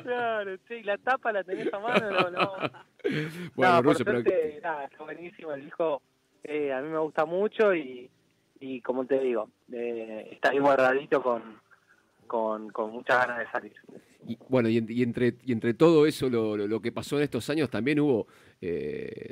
claro, 0.03 0.57
sí, 0.67 0.83
la 0.83 0.97
tapa 0.97 1.31
la 1.31 1.43
tenés 1.43 1.73
a 1.73 1.79
mano, 1.79 2.11
no, 2.11 2.29
no. 2.31 2.51
Bueno, 3.55 3.73
no, 3.73 3.83
por 3.83 3.85
Russo, 3.85 4.05
pero 4.05 4.21
suerte, 4.21 4.59
nada, 4.63 4.85
está 4.85 5.03
buenísimo 5.03 5.53
el 5.53 5.65
disco. 5.65 6.01
Eh, 6.43 6.73
a 6.73 6.81
mí 6.81 6.89
me 6.89 6.99
gusta 6.99 7.25
mucho 7.25 7.73
y, 7.73 8.09
y 8.59 8.81
como 8.81 9.05
te 9.05 9.19
digo, 9.19 9.49
eh, 9.71 10.29
está 10.31 10.51
ahí 10.51 10.59
guardadito 10.59 11.21
con, 11.21 11.59
con, 12.27 12.69
con 12.69 12.91
muchas 12.91 13.25
ganas 13.25 13.39
de 13.39 13.51
salir. 13.51 13.73
Y, 14.27 14.37
bueno, 14.49 14.69
y, 14.69 14.77
en- 14.77 14.87
y 14.89 15.03
entre, 15.03 15.35
y 15.43 15.51
entre 15.51 15.73
todo 15.73 16.05
eso, 16.05 16.29
lo, 16.29 16.55
lo- 16.57 16.67
lo 16.67 16.81
que 16.81 16.91
pasó 16.91 17.17
en 17.17 17.23
estos 17.23 17.49
años, 17.49 17.69
también 17.69 17.99
hubo 17.99 18.27
eh, 18.61 19.31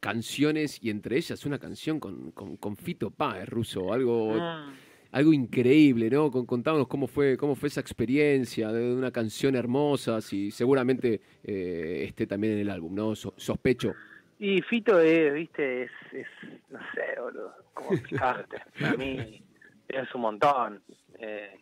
canciones, 0.00 0.78
y 0.82 0.90
entre 0.90 1.16
ellas 1.16 1.44
una 1.46 1.58
canción 1.58 2.00
con, 2.00 2.32
con, 2.32 2.56
con 2.56 2.76
Fito 2.76 3.10
Páez, 3.10 3.48
Russo, 3.48 3.92
algo, 3.92 4.34
Mm. 4.34 4.72
algo 5.12 5.32
increíble, 5.32 6.10
¿no? 6.10 6.30
Con- 6.30 6.46
contámonos 6.46 6.88
cómo 6.88 7.06
fue, 7.06 7.36
cómo 7.36 7.54
fue 7.54 7.68
esa 7.68 7.80
experiencia 7.80 8.72
de 8.72 8.94
una 8.94 9.10
canción 9.12 9.54
hermosa, 9.54 10.20
si 10.20 10.50
seguramente 10.50 11.20
eh, 11.44 12.04
esté 12.08 12.26
también 12.26 12.54
en 12.54 12.58
el 12.60 12.70
álbum, 12.70 12.94
¿no? 12.94 13.14
So- 13.14 13.34
sospecho. 13.36 13.94
Y 14.40 14.60
Fito 14.62 14.98
es, 14.98 15.32
viste, 15.34 15.84
es, 15.84 15.90
es 16.12 16.26
no 16.70 16.80
sé, 16.94 17.20
boludo, 17.20 17.54
cómo 17.74 17.92
explicarte. 17.92 18.56
Para 18.80 18.96
mí 18.96 19.40
es 19.88 20.14
un 20.16 20.20
montón. 20.20 20.82
Eh, 21.20 21.60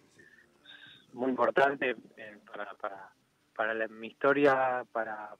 muy 1.12 1.30
importante 1.30 1.96
eh, 2.16 2.38
para, 2.50 2.74
para, 2.74 3.10
para 3.54 3.74
la- 3.74 3.88
mi 3.88 4.08
historia, 4.08 4.84
para, 4.92 5.30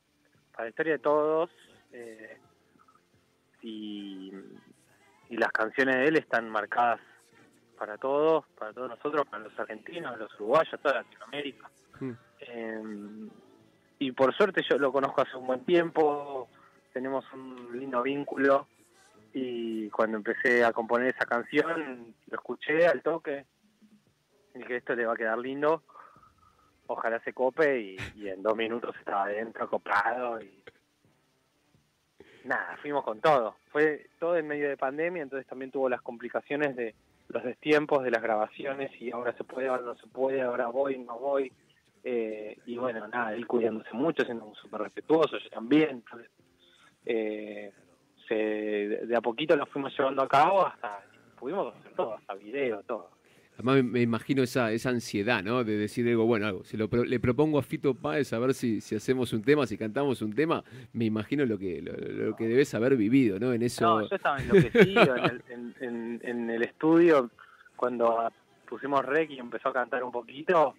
para 0.52 0.64
la 0.64 0.68
historia 0.70 0.92
de 0.94 0.98
todos. 0.98 1.50
eh, 1.92 2.38
y, 3.62 4.32
y 5.28 5.36
las 5.36 5.50
canciones 5.52 5.96
de 5.96 6.06
él 6.06 6.16
están 6.16 6.48
marcadas 6.48 7.00
para 7.78 7.98
todos, 7.98 8.44
para 8.58 8.72
todos 8.72 8.88
nosotros, 8.90 9.26
para 9.28 9.44
los 9.44 9.58
argentinos, 9.58 10.18
los 10.18 10.32
uruguayos, 10.36 10.80
toda 10.82 10.96
Latinoamérica. 11.02 11.70
Mm. 12.00 12.10
Eh, 12.40 13.28
y 13.98 14.12
por 14.12 14.34
suerte 14.34 14.62
yo 14.68 14.78
lo 14.78 14.92
conozco 14.92 15.20
hace 15.22 15.36
un 15.36 15.46
buen 15.46 15.64
tiempo, 15.64 16.48
tenemos 16.92 17.24
un 17.34 17.78
lindo 17.78 18.02
vínculo 18.02 18.66
y 19.32 19.88
cuando 19.90 20.16
empecé 20.16 20.64
a 20.64 20.72
componer 20.72 21.08
esa 21.14 21.26
canción 21.26 22.14
lo 22.26 22.34
escuché 22.36 22.86
al 22.86 23.02
toque 23.02 23.44
y 24.54 24.58
dije 24.58 24.76
esto 24.76 24.94
le 24.94 25.06
va 25.06 25.14
a 25.14 25.16
quedar 25.16 25.38
lindo, 25.38 25.82
ojalá 26.86 27.20
se 27.20 27.32
cope 27.32 27.80
y, 27.80 28.28
en 28.28 28.42
dos 28.42 28.56
minutos 28.56 28.94
estaba 28.98 29.24
adentro 29.24 29.68
copado 29.68 30.40
y 30.40 30.62
nada, 32.44 32.76
fuimos 32.80 33.04
con 33.04 33.20
todo. 33.20 33.56
Fue 33.70 34.08
todo 34.18 34.36
en 34.36 34.48
medio 34.48 34.68
de 34.68 34.76
pandemia, 34.76 35.22
entonces 35.22 35.46
también 35.46 35.70
tuvo 35.70 35.88
las 35.88 36.02
complicaciones 36.02 36.74
de 36.76 36.94
los 37.28 37.44
destiempos 37.44 38.02
de 38.02 38.10
las 38.10 38.22
grabaciones 38.22 38.90
y 39.00 39.12
ahora 39.12 39.32
se 39.36 39.44
puede, 39.44 39.68
ahora 39.68 39.82
no 39.82 39.94
se 39.96 40.06
puede, 40.08 40.42
ahora 40.42 40.66
voy, 40.66 40.98
no 40.98 41.18
voy. 41.18 41.52
Eh, 42.02 42.58
y 42.66 42.76
bueno, 42.76 43.06
nada, 43.08 43.34
él 43.34 43.46
cuidándose 43.46 43.92
mucho, 43.92 44.24
siendo 44.24 44.52
súper 44.54 44.82
respetuoso, 44.82 45.38
yo 45.38 45.50
también. 45.50 46.02
Eh, 47.04 47.72
de 48.28 49.16
a 49.16 49.20
poquito 49.20 49.56
lo 49.56 49.66
fuimos 49.66 49.96
llevando 49.98 50.22
a 50.22 50.28
cabo 50.28 50.64
hasta, 50.64 51.02
pudimos 51.36 51.74
hacer 51.74 51.92
todo, 51.94 52.14
hasta 52.14 52.34
video, 52.34 52.82
todo. 52.84 53.10
Además 53.60 53.84
me, 53.84 54.00
imagino 54.00 54.42
esa, 54.42 54.72
esa 54.72 54.88
ansiedad, 54.88 55.42
¿no? 55.44 55.64
De 55.64 55.76
decir 55.76 56.08
algo, 56.08 56.24
bueno, 56.24 56.46
algo, 56.46 56.64
si 56.64 56.76
lo, 56.76 56.88
le 56.88 57.20
propongo 57.20 57.58
a 57.58 57.62
Fito 57.62 57.94
Páez 57.94 58.32
a 58.32 58.38
ver 58.38 58.54
si, 58.54 58.80
si 58.80 58.94
hacemos 58.96 59.32
un 59.34 59.42
tema, 59.42 59.66
si 59.66 59.76
cantamos 59.76 60.22
un 60.22 60.32
tema, 60.34 60.64
me 60.94 61.04
imagino 61.04 61.44
lo 61.44 61.58
que, 61.58 61.82
lo, 61.82 61.92
lo 61.92 62.36
que 62.36 62.48
debes 62.48 62.74
haber 62.74 62.96
vivido, 62.96 63.38
¿no? 63.38 63.52
En 63.52 63.62
eso. 63.62 63.84
No, 64.00 64.08
yo 64.08 64.16
estaba 64.16 64.38
enloquecido 64.42 65.14
en 65.16 65.24
el, 65.24 65.42
en, 65.50 65.74
en- 65.80 66.20
en 66.24 66.50
el 66.50 66.62
estudio 66.62 67.30
cuando 67.76 68.32
pusimos 68.68 69.04
rec 69.04 69.30
y 69.30 69.38
empezó 69.38 69.68
a 69.68 69.72
cantar 69.74 70.02
un 70.04 70.12
poquito. 70.12 70.74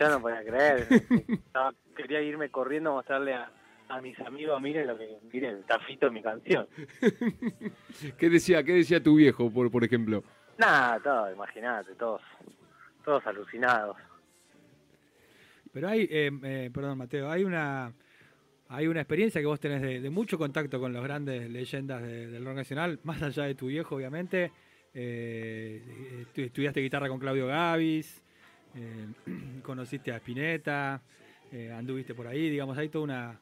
Ya 0.00 0.08
no 0.10 0.20
podía 0.20 0.42
creer. 0.42 0.86
Estaba- 1.28 1.74
quería 1.96 2.20
irme 2.22 2.48
corriendo 2.50 2.90
a 2.90 2.94
mostrarle 2.94 3.34
a, 3.34 3.50
a 3.88 4.00
mis 4.00 4.18
amigos, 4.20 4.60
miren 4.62 4.86
lo 4.86 4.96
que, 4.98 5.06
miren, 5.32 5.58
está 5.58 5.78
Fito 5.80 6.06
en 6.08 6.14
mi 6.14 6.22
canción. 6.22 6.66
¿Qué 8.18 8.28
decía, 8.30 8.62
qué 8.62 8.72
decía 8.72 9.02
tu 9.02 9.16
viejo, 9.16 9.50
por, 9.50 9.70
por 9.70 9.84
ejemplo? 9.84 10.22
Nada, 10.58 11.00
todo, 11.00 11.32
imagínate, 11.32 11.94
todos, 11.94 12.22
todos 13.04 13.26
alucinados. 13.26 13.96
Pero 15.72 15.88
hay, 15.88 16.08
eh, 16.10 16.30
eh, 16.42 16.70
perdón 16.72 16.98
Mateo, 16.98 17.30
hay 17.30 17.44
una 17.44 17.92
hay 18.68 18.88
una 18.88 19.00
experiencia 19.00 19.40
que 19.40 19.46
vos 19.46 19.60
tenés 19.60 19.80
de, 19.80 20.10
mucho 20.10 20.38
contacto 20.38 20.80
con 20.80 20.92
las 20.92 21.02
grandes 21.02 21.48
leyendas 21.48 22.02
de- 22.02 22.26
del 22.26 22.44
rock 22.44 22.56
nacional, 22.56 22.98
más 23.04 23.22
allá 23.22 23.44
de 23.44 23.54
tu 23.54 23.66
viejo, 23.68 23.94
obviamente. 23.94 24.50
Eh, 24.92 26.24
estu- 26.26 26.46
estudiaste 26.46 26.80
guitarra 26.80 27.08
con 27.08 27.20
Claudio 27.20 27.46
Gavis, 27.46 28.22
eh, 28.74 29.06
conociste 29.62 30.10
a 30.10 30.16
Spinetta, 30.16 31.00
eh, 31.52 31.70
anduviste 31.70 32.14
por 32.14 32.26
ahí, 32.26 32.50
digamos, 32.50 32.76
hay 32.78 32.88
toda 32.88 33.04
una 33.04 33.40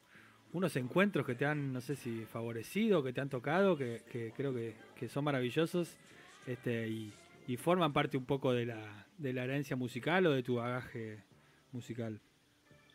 unos 0.53 0.73
encuentros 0.77 1.25
que 1.25 1.35
te 1.35 1.45
han, 1.45 1.73
no 1.73 1.81
sé 1.81 1.95
si 1.97 2.23
favorecido, 2.25 3.03
que 3.03 3.11
te 3.11 3.19
han 3.19 3.27
tocado, 3.27 3.75
que, 3.75 4.03
que 4.09 4.31
creo 4.31 4.53
que, 4.53 4.73
que 4.95 5.09
son 5.09 5.25
maravillosos 5.25 5.97
este, 6.47 6.87
y, 6.87 7.13
y 7.47 7.57
forman 7.57 7.93
parte 7.93 8.17
un 8.17 8.25
poco 8.25 8.53
de 8.53 8.65
la, 8.65 9.05
de 9.17 9.33
la 9.33 9.43
herencia 9.43 9.75
musical 9.75 10.25
o 10.25 10.31
de 10.31 10.43
tu 10.43 10.55
bagaje 10.55 11.23
musical. 11.71 12.19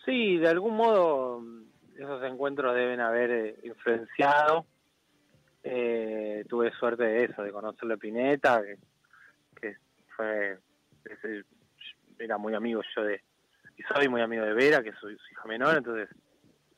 Sí, 0.04 0.38
de 0.38 0.48
algún 0.48 0.76
modo 0.76 1.42
esos 1.96 2.22
encuentros 2.24 2.74
deben 2.74 3.00
haber 3.00 3.30
eh, 3.30 3.56
influenciado. 3.62 4.66
Eh, 5.62 6.44
tuve 6.48 6.72
suerte 6.72 7.04
de 7.04 7.24
eso, 7.24 7.42
de 7.42 7.52
conocerlo 7.52 7.94
a 7.94 7.98
Pineta, 7.98 8.62
que, 9.60 9.76
fue, 10.16 10.58
era 12.18 12.38
muy 12.38 12.54
amigo 12.54 12.80
yo 12.96 13.04
de, 13.04 13.22
y 13.76 13.82
soy 13.82 14.08
muy 14.08 14.22
amigo 14.22 14.44
de 14.44 14.54
Vera, 14.54 14.82
que 14.82 14.88
es 14.90 14.96
su, 14.96 15.10
hija 15.10 15.44
menor, 15.46 15.76
entonces 15.76 16.08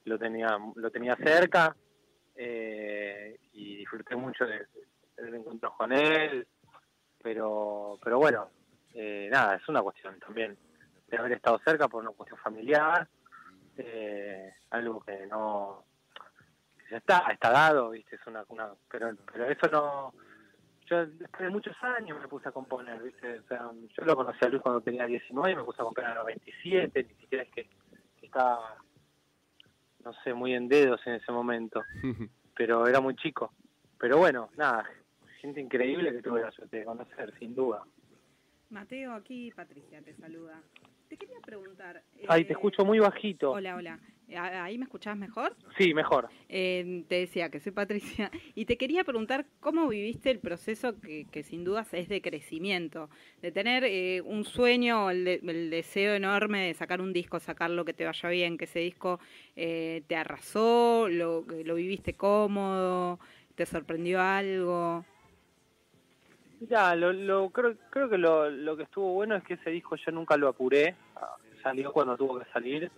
lo 0.04 0.18
tenía, 0.18 0.58
lo 0.74 0.90
tenía 0.90 1.14
cerca 1.16 1.76
eh, 2.34 3.38
y 3.52 3.76
disfruté 3.76 4.16
mucho 4.16 4.44
de, 4.44 4.58
de 5.16 5.30
los 5.30 5.34
encuentros 5.34 5.74
con 5.74 5.92
él, 5.92 6.46
pero, 7.22 7.98
pero 8.02 8.18
bueno, 8.18 8.48
eh, 8.94 9.28
nada, 9.30 9.56
es 9.56 9.68
una 9.68 9.82
cuestión 9.82 10.18
también 10.20 10.56
de 11.08 11.16
haber 11.16 11.32
estado 11.32 11.60
cerca 11.64 11.88
por 11.88 12.02
una 12.02 12.12
cuestión 12.12 12.38
familiar, 12.40 13.08
eh, 13.76 14.52
algo 14.70 15.00
que 15.00 15.26
no 15.26 15.84
que 16.78 16.90
ya 16.90 16.96
está, 16.98 17.26
está 17.30 17.50
dado, 17.50 17.90
viste, 17.90 18.16
es 18.16 18.26
una, 18.26 18.44
una 18.48 18.70
pero, 18.90 19.14
pero 19.32 19.46
eso 19.46 19.68
no 19.70 20.14
yo 20.86 21.06
después 21.06 21.42
de 21.42 21.50
muchos 21.50 21.76
años 21.82 22.20
me 22.20 22.28
puse 22.28 22.48
a 22.48 22.52
componer, 22.52 23.02
viste, 23.02 23.38
o 23.38 23.42
sea, 23.44 23.70
yo 23.96 24.04
lo 24.04 24.16
conocí 24.16 24.44
a 24.44 24.48
Luis 24.48 24.62
cuando 24.62 24.80
tenía 24.80 25.06
19 25.06 25.52
y 25.52 25.56
me 25.56 25.64
puse 25.64 25.80
a 25.80 25.84
componer 25.84 26.10
a 26.10 26.14
los 26.16 26.26
27, 26.26 27.04
ni 27.04 27.14
siquiera 27.14 27.44
es 27.44 27.50
que, 27.50 27.64
que 28.18 28.26
estaba 28.26 28.76
no 30.04 30.12
sé, 30.24 30.34
muy 30.34 30.54
en 30.54 30.68
dedos 30.68 31.00
en 31.06 31.14
ese 31.14 31.32
momento, 31.32 31.82
pero 32.56 32.86
era 32.86 33.00
muy 33.00 33.14
chico. 33.16 33.52
Pero 33.98 34.18
bueno, 34.18 34.50
nada, 34.56 34.84
gente 35.42 35.60
increíble 35.60 36.12
que 36.12 36.22
tuve 36.22 36.40
la 36.40 36.50
suerte 36.52 36.78
de 36.78 36.84
conocer, 36.84 37.34
sin 37.38 37.54
duda. 37.54 37.82
Mateo, 38.70 39.12
aquí 39.12 39.50
Patricia 39.54 40.00
te 40.00 40.14
saluda. 40.14 40.62
Te 41.08 41.18
quería 41.18 41.36
preguntar. 41.44 42.02
Ay, 42.28 42.42
eh, 42.42 42.44
te 42.46 42.52
escucho 42.54 42.84
muy 42.86 42.98
bajito. 43.00 43.50
Hola, 43.50 43.76
hola. 43.76 44.00
¿Ahí 44.34 44.78
me 44.78 44.84
escuchás 44.84 45.14
mejor? 45.14 45.54
Sí, 45.76 45.92
mejor. 45.92 46.30
Eh, 46.48 47.04
te 47.06 47.16
decía 47.16 47.50
que 47.50 47.60
soy 47.60 47.72
Patricia 47.72 48.30
y 48.54 48.64
te 48.64 48.78
quería 48.78 49.04
preguntar 49.04 49.44
cómo 49.60 49.88
viviste 49.88 50.30
el 50.30 50.38
proceso 50.38 50.98
que, 51.00 51.26
que 51.30 51.42
sin 51.42 51.64
dudas 51.64 51.92
es 51.92 52.08
de 52.08 52.22
crecimiento, 52.22 53.10
de 53.42 53.52
tener 53.52 53.84
eh, 53.84 54.22
un 54.24 54.44
sueño, 54.44 55.10
el, 55.10 55.24
de- 55.26 55.40
el 55.46 55.68
deseo 55.68 56.14
enorme 56.14 56.66
de 56.68 56.72
sacar 56.74 57.02
un 57.02 57.12
disco, 57.12 57.40
sacarlo 57.40 57.84
que 57.84 57.92
te 57.92 58.06
vaya 58.06 58.28
bien, 58.30 58.56
que 58.56 58.64
ese 58.64 58.78
disco 58.78 59.20
eh, 59.54 60.02
te 60.06 60.16
arrasó, 60.16 61.08
lo, 61.10 61.44
lo 61.64 61.74
viviste 61.74 62.14
cómodo, 62.14 63.18
te 63.54 63.66
sorprendió 63.66 64.18
algo. 64.22 65.04
Mira, 66.62 66.94
lo, 66.94 67.12
lo, 67.12 67.50
creo, 67.50 67.74
creo 67.90 68.08
que 68.08 68.18
lo, 68.18 68.48
lo 68.48 68.76
que 68.76 68.84
estuvo 68.84 69.14
bueno 69.14 69.34
es 69.34 69.42
que 69.42 69.54
ese 69.54 69.70
disco 69.70 69.96
yo 69.96 70.12
nunca 70.12 70.36
lo 70.36 70.46
apuré, 70.46 70.94
Ah, 71.16 71.34
salió 71.60 71.92
cuando 71.92 72.16
tuvo 72.16 72.38
que 72.38 72.44
salir. 72.52 72.88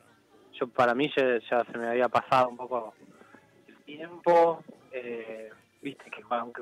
Yo 0.60 0.68
para 0.68 0.94
mí 0.94 1.10
ya, 1.16 1.38
ya 1.50 1.64
se 1.64 1.78
me 1.78 1.88
había 1.88 2.10
pasado 2.10 2.50
un 2.50 2.58
poco 2.58 2.92
el 3.66 3.76
tiempo, 3.84 4.62
eh, 4.92 5.50
viste 5.80 6.10
que 6.10 6.22
cuando, 6.22 6.52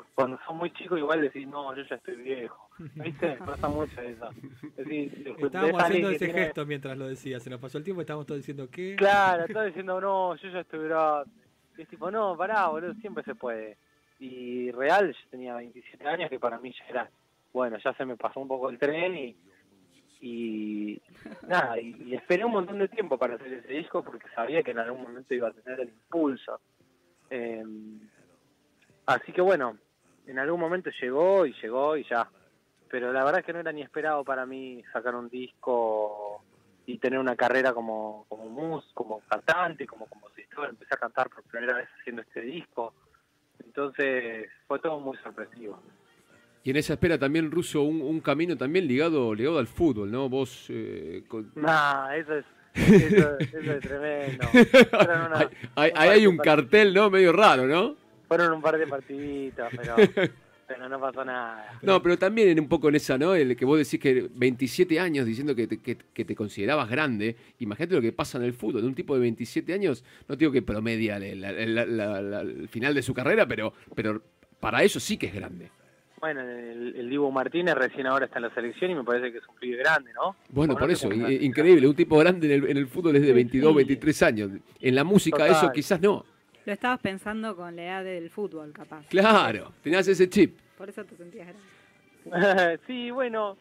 sos 0.46 0.54
muy 0.54 0.72
chico 0.74 0.96
igual 0.96 1.20
decís, 1.22 1.44
no, 1.48 1.74
yo 1.74 1.82
ya 1.90 1.96
estoy 1.96 2.14
viejo, 2.16 2.68
viste, 2.78 3.36
pasa 3.44 3.68
mucho 3.68 4.00
eso. 4.00 4.30
Decís, 4.76 5.12
Estábamos 5.38 5.82
haciendo 5.82 6.10
ese 6.10 6.26
tiene- 6.26 6.44
gesto 6.44 6.64
mientras 6.66 6.96
lo 6.96 7.08
decía, 7.08 7.40
se 7.40 7.50
nos 7.50 7.58
pasó 7.60 7.78
el 7.78 7.84
tiempo 7.84 8.00
y 8.00 8.04
estábamos 8.04 8.26
todos 8.26 8.38
diciendo 8.38 8.70
que... 8.70 8.94
Claro, 8.94 9.44
estaba 9.44 9.64
diciendo, 9.64 10.00
no, 10.00 10.36
yo 10.36 10.48
ya 10.50 10.60
estoy 10.60 10.84
grande. 10.88 11.30
Y 11.76 11.82
es 11.82 11.88
tipo, 11.88 12.12
no, 12.12 12.36
pará, 12.36 12.68
boludo, 12.68 12.94
siempre 12.94 13.24
se 13.24 13.34
puede. 13.34 13.76
Y 14.22 14.70
real, 14.70 15.12
yo 15.12 15.30
tenía 15.30 15.56
27 15.56 16.06
años, 16.06 16.30
que 16.30 16.38
para 16.38 16.60
mí 16.60 16.72
ya 16.78 16.84
era, 16.86 17.10
bueno, 17.52 17.76
ya 17.78 17.92
se 17.94 18.04
me 18.04 18.16
pasó 18.16 18.38
un 18.38 18.46
poco 18.46 18.70
el 18.70 18.78
tren 18.78 19.36
y, 20.20 21.02
nada, 21.48 21.80
y, 21.80 21.96
y 22.04 22.14
esperé 22.14 22.44
un 22.44 22.52
montón 22.52 22.78
de 22.78 22.86
tiempo 22.86 23.18
para 23.18 23.34
hacer 23.34 23.52
ese 23.52 23.72
disco 23.72 24.04
porque 24.04 24.28
sabía 24.32 24.62
que 24.62 24.70
en 24.70 24.78
algún 24.78 25.02
momento 25.02 25.34
iba 25.34 25.48
a 25.48 25.52
tener 25.52 25.80
el 25.80 25.88
impulso. 25.88 26.60
Eh, 27.30 27.64
así 29.06 29.32
que 29.32 29.40
bueno, 29.40 29.76
en 30.28 30.38
algún 30.38 30.60
momento 30.60 30.90
llegó 31.00 31.44
y 31.44 31.52
llegó 31.60 31.96
y 31.96 32.04
ya. 32.04 32.28
Pero 32.88 33.12
la 33.12 33.24
verdad 33.24 33.40
es 33.40 33.46
que 33.46 33.52
no 33.52 33.58
era 33.58 33.72
ni 33.72 33.82
esperado 33.82 34.22
para 34.22 34.46
mí 34.46 34.84
sacar 34.92 35.16
un 35.16 35.28
disco 35.28 36.44
y 36.86 36.98
tener 36.98 37.18
una 37.18 37.34
carrera 37.34 37.74
como 37.74 38.24
como 38.28 38.48
mus, 38.48 38.88
como 38.94 39.18
cantante, 39.28 39.84
como 39.84 40.06
compositor. 40.06 40.68
Empecé 40.68 40.94
a 40.94 40.98
cantar 40.98 41.28
por 41.28 41.42
primera 41.42 41.74
vez 41.74 41.88
haciendo 41.98 42.22
este 42.22 42.42
disco. 42.42 42.94
Entonces 43.74 44.50
fue 44.68 44.78
todo 44.80 45.00
muy 45.00 45.16
sorpresivo. 45.22 45.80
Y 46.62 46.70
en 46.70 46.76
esa 46.76 46.92
espera 46.92 47.18
también, 47.18 47.50
Ruso, 47.50 47.82
un, 47.82 48.02
un 48.02 48.20
camino 48.20 48.56
también 48.56 48.86
ligado, 48.86 49.34
ligado 49.34 49.58
al 49.58 49.66
fútbol, 49.66 50.10
¿no? 50.10 50.28
Vos... 50.28 50.66
Eh, 50.68 51.24
con... 51.26 51.50
Nah, 51.56 52.14
eso 52.14 52.34
es, 52.36 52.44
eso, 52.74 53.38
eso 53.38 53.72
es 53.72 53.80
tremendo. 53.80 54.46
Una- 54.92 55.50
Ahí 55.74 55.90
un 55.90 55.98
ahí 55.98 56.08
hay 56.10 56.26
un 56.26 56.36
cartel, 56.36 56.92
¿no? 56.94 57.08
Medio 57.10 57.32
raro, 57.32 57.66
¿no? 57.66 57.96
Fueron 58.28 58.52
un 58.52 58.62
par 58.62 58.76
de 58.78 58.86
partiditos, 58.86 59.66
pero, 59.76 59.96
pero 60.74 60.88
no 60.88 61.00
pasó 61.00 61.24
nada. 61.24 61.78
No, 61.82 62.02
pero 62.02 62.18
también 62.18 62.48
en 62.48 62.60
un 62.60 62.68
poco 62.68 62.88
en 62.88 62.94
esa, 62.96 63.18
¿no? 63.18 63.34
El 63.34 63.56
que 63.56 63.64
vos 63.64 63.78
decís 63.78 63.98
que 64.00 64.28
27 64.34 64.98
años 65.00 65.26
diciendo 65.26 65.54
que 65.54 65.66
te, 65.66 65.78
que, 65.80 65.96
que 65.96 66.24
te 66.24 66.34
considerabas 66.34 66.88
grande. 66.88 67.36
Imagínate 67.58 67.94
lo 67.94 68.00
que 68.00 68.12
pasa 68.12 68.38
en 68.38 68.44
el 68.44 68.52
fútbol. 68.54 68.84
Un 68.84 68.94
tipo 68.94 69.14
de 69.14 69.20
27 69.20 69.72
años, 69.74 70.04
no 70.28 70.36
digo 70.36 70.52
que 70.52 70.62
promedia 70.62 71.18
la- 71.18 71.52
la- 71.52 71.86
la- 71.86 72.40
el 72.40 72.68
final 72.68 72.94
de 72.94 73.02
su 73.02 73.12
carrera, 73.14 73.46
pero, 73.46 73.72
pero 73.94 74.22
para 74.60 74.82
eso 74.82 74.98
sí 75.00 75.16
que 75.16 75.26
es 75.26 75.34
grande. 75.34 75.70
Bueno, 76.20 76.40
el, 76.40 76.94
el 76.94 77.10
Dibu 77.10 77.32
Martínez 77.32 77.74
recién 77.74 78.06
ahora 78.06 78.26
está 78.26 78.38
en 78.38 78.42
la 78.44 78.54
selección 78.54 78.92
y 78.92 78.94
me 78.94 79.02
parece 79.02 79.32
que 79.32 79.38
es 79.38 79.48
un 79.48 79.56
pibe 79.56 79.78
grande, 79.78 80.12
¿no? 80.14 80.36
Bueno, 80.50 80.76
por 80.76 80.88
eso, 80.88 81.12
increíble. 81.12 81.88
Un 81.88 81.96
tipo 81.96 82.16
grande 82.18 82.46
en 82.54 82.62
el, 82.62 82.70
en 82.70 82.76
el 82.76 82.86
fútbol 82.86 83.16
es 83.16 83.22
de 83.22 83.28
Sí, 83.28 83.34
22, 83.34 83.70
sí. 83.72 83.76
23 83.76 84.22
años. 84.22 84.50
En 84.80 84.94
la 84.94 85.02
música 85.02 85.38
Total. 85.38 85.50
eso 85.56 85.72
quizás 85.72 86.00
no. 86.00 86.24
Lo 86.64 86.72
estabas 86.72 87.00
pensando 87.00 87.56
con 87.56 87.74
la 87.76 87.82
edad 87.82 88.04
del 88.04 88.30
fútbol, 88.30 88.72
capaz. 88.72 89.06
Claro, 89.08 89.72
tenías 89.82 90.06
ese 90.06 90.28
chip. 90.28 90.58
Por 90.76 90.88
eso 90.88 91.04
te 91.04 91.16
sentías 91.16 91.48
grande. 91.48 92.80
sí, 92.86 93.10
bueno, 93.10 93.56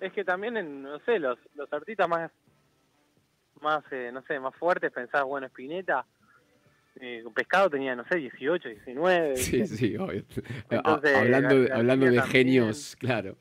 es 0.00 0.12
que 0.12 0.24
también, 0.24 0.56
en, 0.56 0.82
no 0.82 0.98
sé, 1.00 1.18
los, 1.18 1.38
los 1.54 1.72
artistas 1.72 2.08
más, 2.08 2.30
más 3.60 3.82
eh, 3.90 4.10
no 4.12 4.22
sé, 4.22 4.38
más 4.38 4.54
fuertes, 4.56 4.92
pensás, 4.92 5.24
bueno, 5.24 5.46
Spinetta, 5.46 6.04
eh, 7.00 7.24
Pescado 7.34 7.70
tenía, 7.70 7.96
no 7.96 8.04
sé, 8.04 8.16
18, 8.16 8.68
19. 8.68 9.36
Sí, 9.36 9.60
¿viste? 9.62 9.76
sí, 9.76 9.96
obvio. 9.96 10.24
Entonces, 10.68 11.12
Ah, 11.14 11.20
hablando 11.20 11.60
de, 11.60 11.72
hablando 11.72 12.06
de 12.10 12.22
genios, 12.22 12.96
claro. 12.96 13.36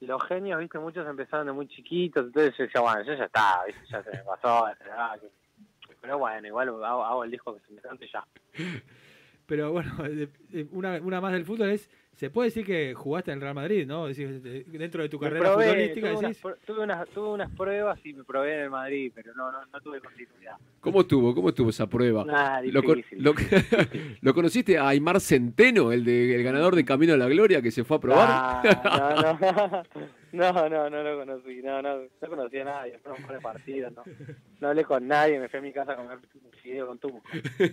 Los 0.00 0.22
genios, 0.28 0.60
viste, 0.60 0.78
muchos 0.78 1.06
empezaron 1.08 1.46
de 1.46 1.52
muy 1.52 1.66
chiquitos, 1.66 2.26
entonces 2.26 2.54
yo 2.56 2.64
decía, 2.64 2.80
bueno, 2.82 3.02
yo 3.02 3.14
ya 3.14 3.24
está, 3.24 3.64
viste, 3.66 3.80
ya 3.90 4.02
se 4.02 4.10
me 4.10 4.18
pasó, 4.18 4.66
que- 4.78 5.43
pero 6.04 6.18
bueno, 6.18 6.46
igual 6.46 6.68
hago, 6.68 7.02
hago 7.02 7.24
el 7.24 7.30
disco 7.30 7.54
que 7.54 7.60
se 7.66 7.72
me 7.72 7.80
cante 7.80 8.06
ya. 8.12 8.22
Pero 9.46 9.72
bueno, 9.72 9.92
una, 10.72 10.98
una 11.02 11.20
más 11.20 11.32
del 11.34 11.44
fútbol 11.44 11.68
es, 11.68 11.90
se 12.14 12.30
puede 12.30 12.48
decir 12.48 12.64
que 12.64 12.94
jugaste 12.94 13.30
en 13.30 13.36
el 13.36 13.42
Real 13.42 13.54
Madrid, 13.54 13.86
¿no? 13.86 14.06
Decís, 14.06 14.42
de- 14.42 14.64
dentro 14.64 15.02
de 15.02 15.10
tu 15.10 15.18
Me 15.18 15.26
carrera 15.26 15.52
probé, 15.52 15.64
futbolística, 15.66 16.00
tuve, 16.08 16.18
unas, 16.18 16.30
decís, 16.30 16.42
pr- 16.44 16.56
tuve, 16.66 16.80
unas, 16.82 17.08
tuve 17.10 17.28
unas 17.28 17.50
pruebas 17.50 18.06
y 18.06 18.14
me 18.14 18.24
probé 18.24 18.54
en 18.54 18.60
el 18.60 18.70
Madrid, 18.70 19.12
pero 19.14 19.34
no, 19.34 19.52
no, 19.52 19.58
no 19.66 19.80
tuve 19.82 20.00
continuidad. 20.00 20.56
¿Cómo 20.80 21.02
estuvo? 21.02 21.34
¿Cómo 21.34 21.50
estuvo 21.50 21.68
esa 21.68 21.86
prueba? 21.86 22.24
Nada, 22.24 22.62
¿Lo, 22.62 22.80
lo- 23.18 23.34
¿Lo 24.22 24.32
conociste 24.34 24.78
a 24.78 24.88
Aymar 24.88 25.20
Centeno, 25.20 25.92
el, 25.92 26.04
de, 26.04 26.36
el 26.36 26.42
ganador 26.42 26.74
de 26.74 26.84
Camino 26.86 27.12
a 27.12 27.18
la 27.18 27.28
Gloria, 27.28 27.60
que 27.60 27.70
se 27.70 27.84
fue 27.84 27.98
a 27.98 28.00
probar? 28.00 28.26
Ah, 28.30 29.18
no, 29.20 29.34
no, 29.34 29.82
no, 30.34 30.68
no, 30.68 30.90
no 30.90 31.02
lo 31.02 31.18
conocí, 31.18 31.62
no, 31.62 31.80
no, 31.80 31.98
no 32.02 32.28
conocí 32.28 32.58
a 32.58 32.64
nadie, 32.64 32.98
fueron 32.98 33.20
un 33.20 33.26
par 33.26 33.36
de 33.36 33.42
partidos, 33.42 33.92
no, 33.94 34.02
no 34.60 34.68
hablé 34.68 34.84
con 34.84 35.06
nadie, 35.06 35.38
me 35.38 35.48
fui 35.48 35.58
a 35.58 35.62
mi 35.62 35.72
casa 35.72 35.92
a 35.92 35.96
comer 35.96 36.18
un 36.34 36.52
fideo 36.62 36.86
con 36.86 36.98
tubo. 36.98 37.22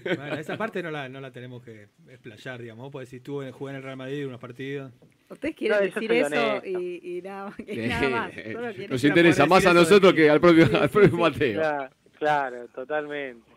bueno, 0.03 0.35
esa 0.35 0.57
parte 0.57 0.81
no 0.83 0.91
la, 0.91 1.09
no 1.09 1.19
la 1.19 1.31
tenemos 1.31 1.63
que 1.63 1.89
explayar, 2.09 2.61
digamos. 2.61 2.83
Vos 2.83 2.91
podés 2.91 3.07
decir, 3.07 3.17
estuve, 3.17 3.51
jugué 3.51 3.71
en 3.71 3.77
el 3.77 3.83
Real 3.83 3.97
Madrid 3.97 4.27
unos 4.27 4.39
partidos. 4.39 4.91
Ustedes 5.29 5.55
quieren 5.55 5.77
No, 5.77 5.83
decir 5.85 6.11
eso 6.11 6.61
y, 6.65 7.17
y 7.17 7.21
nada, 7.21 7.53
y 7.65 7.75
nada 7.87 8.09
más. 8.09 8.33
Solo 8.33 8.73
Nos 8.89 9.03
no 9.03 9.09
interesa 9.09 9.45
más 9.45 9.65
a 9.65 9.73
nosotros 9.73 10.13
que 10.13 10.29
al 10.29 10.41
propio, 10.41 10.67
Sí, 10.67 10.75
al 10.75 10.89
propio 10.89 11.09
sí. 11.09 11.15
Mateo. 11.17 11.59
Claro, 11.61 11.89
claro, 12.19 12.67
totalmente. 12.69 13.50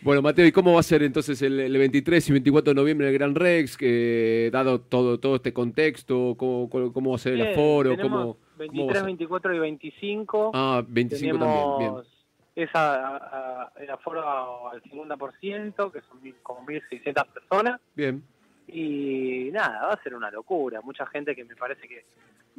Bueno, 0.00 0.22
Mateo, 0.22 0.46
¿y 0.46 0.52
cómo 0.52 0.74
va 0.74 0.80
a 0.80 0.84
ser 0.84 1.02
entonces 1.02 1.42
el, 1.42 1.58
el 1.58 1.76
23 1.76 2.28
y 2.28 2.32
24 2.32 2.70
de 2.70 2.74
noviembre 2.80 3.08
el 3.08 3.14
Gran 3.14 3.34
Rex? 3.34 3.76
Que, 3.76 4.48
dado 4.52 4.80
todo, 4.80 5.18
todo 5.18 5.36
este 5.36 5.52
contexto, 5.52 6.34
¿cómo, 6.38 6.70
cómo- 6.70 6.92
cómo 6.92 7.10
va 7.10 7.16
a 7.16 7.18
ser 7.18 7.32
el 7.34 7.48
aforo? 7.52 7.90
tenemos 7.96 8.10
¿Cómo, 8.12 8.34
cómo 8.34 8.36
va 8.36 8.54
a 8.54 8.58
23, 8.58 8.96
ser? 8.96 9.04
24 9.06 9.54
y 9.54 9.58
25. 9.58 10.50
Ah, 10.54 10.82
25 10.86 11.38
también, 11.38 11.64
bien. 11.66 11.78
tenemos 11.78 12.06
esa, 12.54 13.08
a- 13.08 13.16
a- 13.64 13.72
el 13.80 13.90
aforo 13.90 14.68
al 14.70 14.80
50%, 14.82 15.90
que 15.92 16.00
son 16.02 16.20
como 16.44 16.64
1.600 16.66 17.26
personas. 17.32 17.80
Bien, 17.96 18.22
Y 18.68 19.48
nada, 19.52 19.86
va 19.86 19.92
a 19.94 20.02
ser 20.02 20.14
una 20.14 20.30
locura. 20.30 20.80
Mucha 20.82 21.06
gente 21.06 21.34
que 21.34 21.44
me 21.44 21.56
parece 21.56 21.88
que 21.88 22.04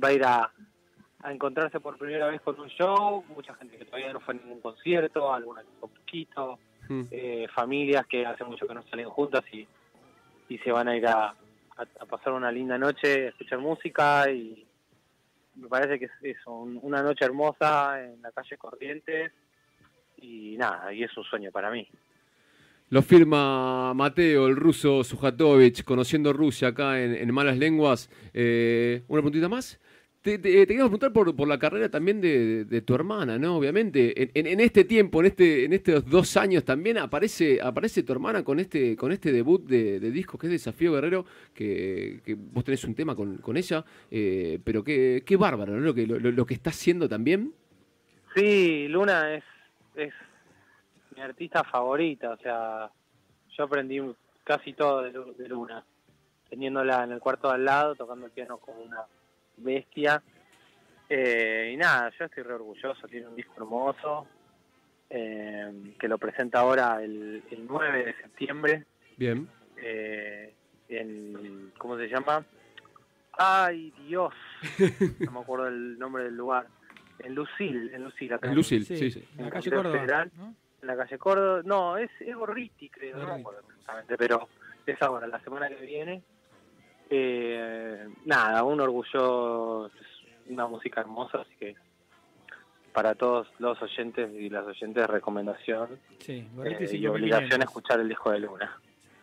va 0.04 0.10
a 0.10 0.14
ir 0.14 0.24
a, 0.26 0.52
a 1.22 1.32
encontrarse 1.34 1.80
por 1.80 1.98
primera 1.98 2.28
vez 2.28 2.42
con 2.42 2.60
un 2.60 2.68
show, 2.70 3.24
mucha 3.34 3.54
gente 3.56 3.78
que 3.78 3.86
todavía 3.86 4.12
no 4.12 4.20
fue 4.20 4.34
a 4.34 4.38
ningún 4.38 4.60
concierto, 4.60 5.32
alguna 5.34 5.62
que 5.62 5.68
fue 5.80 5.88
poquito, 5.90 6.60
Mm. 6.90 7.04
eh, 7.12 7.48
familias 7.54 8.06
que 8.08 8.26
hace 8.26 8.44
mucho 8.44 8.68
que 8.68 8.74
no 8.74 8.84
salen 8.90 9.08
juntas 9.10 9.44
y, 9.54 9.66
y 10.50 10.58
se 10.58 10.72
van 10.72 10.88
a 10.88 10.98
ir 10.98 11.06
a, 11.08 11.28
a- 11.30 11.36
a 12.00 12.06
pasar 12.06 12.34
una 12.34 12.52
linda 12.52 12.78
noche, 12.78 13.28
a 13.28 13.30
escuchar 13.30 13.60
música 13.60 14.30
y 14.32 14.66
me 15.56 15.68
parece 15.68 16.00
que 16.00 16.06
es 16.06 16.12
eso, 16.38 16.52
un- 16.52 16.80
una 16.82 17.02
noche 17.04 17.26
hermosa 17.26 18.04
en 18.04 18.22
la 18.22 18.32
calle 18.32 18.58
Corrientes 18.58 19.32
y 20.18 20.58
nada, 20.58 20.92
y 20.92 21.04
es 21.04 21.16
un 21.16 21.24
sueño 21.24 21.52
para 21.52 21.70
mí. 21.72 21.88
Lo 22.90 23.04
firma 23.04 23.94
Mateo, 23.94 24.48
el 24.48 24.56
ruso 24.56 25.04
Sujatovich, 25.04 25.84
conociendo 25.84 26.34
Rusia 26.34 26.70
acá 26.70 27.00
en, 27.00 27.14
en 27.14 27.32
Malas 27.32 27.58
Lenguas. 27.60 28.10
Eh, 28.34 29.04
¿Una 29.08 29.22
preguntita 29.22 29.48
más? 29.48 29.80
Te, 30.22 30.38
te- 30.38 30.52
te 30.52 30.68
queríamos 30.68 30.90
preguntar 30.90 31.14
por, 31.14 31.34
por 31.34 31.48
la 31.48 31.58
carrera 31.58 31.88
también 31.90 32.20
de, 32.20 32.66
de 32.66 32.82
tu 32.82 32.94
hermana, 32.94 33.40
¿no? 33.40 33.56
Obviamente, 33.56 34.22
en, 34.22 34.32
en- 34.34 34.48
en 34.48 34.60
este 34.60 34.84
tiempo, 34.84 35.22
en 35.22 35.28
este 35.28 35.64
en 35.64 35.72
estos 35.72 36.06
dos 36.10 36.36
años 36.36 36.66
también 36.66 36.98
aparece 36.98 37.62
aparece 37.62 38.04
tu 38.04 38.12
hermana 38.12 38.44
con 38.44 38.60
este 38.60 38.98
con 38.98 39.14
este 39.14 39.32
debut 39.32 39.66
de, 39.66 39.98
de 40.02 40.12
disco 40.12 40.38
que 40.38 40.48
es 40.48 40.52
Desafío 40.52 40.92
Guerrero, 40.92 41.26
que, 41.54 42.20
que 42.26 42.36
vos 42.36 42.66
tenés 42.66 42.84
un 42.84 42.96
tema 42.96 43.16
con, 43.16 43.38
con 43.38 43.56
ella, 43.56 43.86
eh, 44.12 44.60
pero 44.62 44.84
qué, 44.84 45.24
qué 45.26 45.38
bárbaro, 45.38 45.74
¿no? 45.74 45.80
Lo 45.80 45.94
que, 45.94 46.06
lo, 46.06 46.20
lo 46.20 46.46
que 46.46 46.54
está 46.54 46.72
haciendo 46.72 47.08
también. 47.08 47.54
Sí, 48.36 48.90
Luna 48.90 49.36
es, 49.36 49.44
es 49.96 50.14
mi 51.16 51.22
artista 51.22 51.64
favorita, 51.64 52.32
o 52.32 52.38
sea, 52.38 52.92
yo 53.58 53.64
aprendí 53.64 54.02
casi 54.44 54.74
todo 54.74 55.02
de, 55.02 55.12
Lu- 55.14 55.34
de 55.34 55.48
Luna, 55.48 55.84
teniéndola 56.50 57.06
en 57.06 57.14
el 57.14 57.20
cuarto 57.20 57.50
al 57.50 57.64
lado, 57.64 57.96
tocando 57.96 58.26
el 58.26 58.32
piano 58.34 58.58
como 58.58 58.82
una 58.82 59.00
bestia. 59.60 60.22
Eh, 61.10 61.72
y 61.74 61.78
nada, 61.78 62.12
yo 62.18 62.26
estoy 62.26 62.44
re 62.44 62.54
orgulloso, 62.54 63.08
tiene 63.08 63.28
un 63.28 63.36
disco 63.36 63.54
hermoso, 63.58 64.28
eh, 65.10 65.96
que 66.00 66.08
lo 66.08 66.18
presenta 66.18 66.60
ahora 66.60 67.02
el, 67.02 67.44
el 67.50 67.66
9 67.68 68.06
de 68.06 68.14
septiembre, 68.16 68.86
Bien. 69.18 69.48
eh, 69.78 70.54
en, 70.88 71.72
¿cómo 71.78 71.98
se 71.98 72.08
llama? 72.08 72.46
Ay, 73.34 73.92
Dios, 74.08 74.34
no 75.20 75.32
me 75.32 75.40
acuerdo 75.40 75.68
el 75.68 75.98
nombre 75.98 76.26
del 76.26 76.36
lugar. 76.36 76.68
En 77.20 77.36
Lucil, 77.36 77.92
en 77.94 78.04
Lucil, 78.04 78.32
acá 78.34 78.48
En 78.48 78.56
Lucil, 78.56 78.86
sí, 78.86 79.12
sí. 79.12 79.28
En 79.38 79.46
la 79.46 79.52
calle 79.52 79.72
Córdoba. 79.72 80.00
Federal. 80.00 80.32
¿no? 80.38 80.56
en 80.82 80.88
la 80.88 80.96
calle 80.96 81.18
Córdoba. 81.18 81.62
No, 81.66 81.98
es, 81.98 82.10
es 82.20 82.36
Gorriti, 82.36 82.90
creo, 82.90 83.18
no 83.18 83.28
me 83.28 83.42
acuerdo 83.42 83.62
exactamente, 83.70 84.18
pero 84.18 84.48
es 84.86 85.02
ahora, 85.02 85.28
la 85.28 85.40
semana 85.42 85.70
que 85.70 85.86
viene. 85.86 86.24
Eh, 87.10 88.08
nada, 88.26 88.64
un 88.64 88.80
orgullo, 88.82 89.88
es 89.88 89.92
una 90.50 90.68
música 90.68 91.02
hermosa, 91.02 91.40
así 91.42 91.56
que 91.60 91.76
para 92.94 93.16
todos 93.16 93.48
los 93.60 93.82
oyentes 93.82 94.30
y 94.34 94.50
las 94.50 94.66
oyentes, 94.66 95.08
recomendación 95.08 96.00
Sí, 96.20 96.34
eh, 96.34 96.78
y 96.82 96.88
5500. 96.88 97.12
obligación 97.12 97.62
escuchar 97.62 98.00
el 98.00 98.10
disco 98.10 98.32
de 98.32 98.40
Luna. 98.40 98.78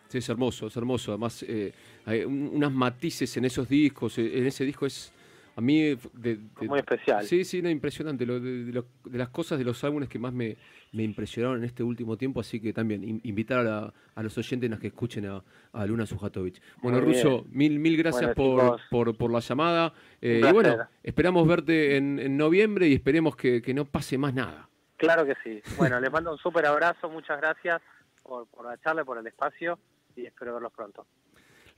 Sí, 0.08 0.18
es 0.18 0.28
hermoso, 0.28 0.68
es 0.68 0.76
hermoso. 0.76 1.12
Además, 1.12 1.42
eh, 1.48 1.72
hay 2.04 2.24
un- 2.24 2.50
unas 2.54 2.72
matices 2.72 3.36
en 3.36 3.44
esos 3.44 3.68
discos. 3.68 4.16
eh, 4.18 4.38
En 4.38 4.46
ese 4.46 4.64
disco 4.64 4.86
es, 4.86 5.12
a 5.56 5.60
mí, 5.62 5.80
eh, 5.80 5.98
de, 6.12 6.36
de- 6.60 6.68
Muy 6.68 6.78
especial. 6.78 7.24
Sí, 7.24 7.42
sí, 7.44 7.62
no, 7.62 7.70
impresionante. 7.70 8.26
Lo, 8.26 8.38
de, 8.38 8.64
de 8.66 8.72
lo- 8.72 8.86
de 9.04 9.18
las 9.18 9.30
cosas, 9.30 9.58
de 9.58 9.64
los 9.64 9.82
álbumes 9.84 10.08
que 10.08 10.18
más 10.18 10.32
me, 10.32 10.56
me 10.92 11.02
impresionaron 11.02 11.58
en 11.58 11.64
este 11.64 11.82
último 11.82 12.16
tiempo. 12.18 12.40
Así 12.40 12.60
que 12.60 12.72
también 12.74 13.02
in- 13.02 13.20
invitar 13.24 13.60
a, 13.60 13.62
la- 13.64 13.94
a 14.14 14.22
los 14.22 14.36
oyentes 14.36 14.70
a 14.70 14.78
que 14.78 14.88
escuchen 14.88 15.26
a, 15.26 15.42
a 15.72 15.86
Luna 15.86 16.04
Sujatovich. 16.06 16.60
Bueno, 16.82 16.98
Muy 17.00 17.06
Russo, 17.14 17.42
bien. 17.44 17.56
mil, 17.56 17.78
mil 17.78 17.96
gracias 17.96 18.34
Bueno, 18.36 18.56
por, 18.56 18.80
por, 18.90 19.16
por 19.16 19.32
la 19.32 19.40
llamada. 19.40 19.94
Eh, 20.20 20.42
y 20.46 20.52
bueno, 20.52 20.76
esperamos 21.02 21.48
verte 21.48 21.96
en, 21.96 22.18
en 22.18 22.36
noviembre 22.36 22.86
y 22.88 22.92
esperemos 22.94 23.34
que, 23.34 23.62
que 23.62 23.72
no 23.72 23.86
pase 23.86 24.18
más 24.18 24.34
nada. 24.34 24.68
Claro 24.98 25.24
que 25.24 25.34
sí. 25.42 25.62
Bueno, 25.76 25.98
les 26.00 26.10
mando 26.12 26.32
un 26.32 26.38
súper 26.38 26.66
abrazo, 26.66 27.08
muchas 27.08 27.38
gracias 27.40 27.80
por, 28.22 28.46
por 28.48 28.66
la 28.66 28.76
charla, 28.78 29.04
por 29.04 29.16
el 29.18 29.26
espacio 29.26 29.78
y 30.14 30.26
espero 30.26 30.54
verlos 30.54 30.72
pronto. 30.74 31.06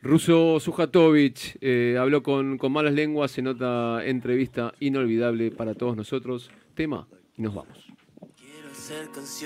Russo 0.01 0.61
Sujatovich 0.61 1.59
eh, 1.61 1.97
habló 1.99 2.23
con, 2.23 2.57
con 2.57 2.73
malas 2.73 2.95
lenguas 2.95 3.37
en 3.39 3.49
otra 3.49 4.05
entrevista 4.05 4.73
inolvidable 4.79 5.51
para 5.51 5.75
todos 5.75 5.97
nosotros. 5.97 6.51
Tema 6.75 7.09
y 7.37 7.43
nos 7.43 7.55
vamos. 7.55 7.87
Quiero 8.37 8.73
ser 8.75 9.09
canción 9.11 9.39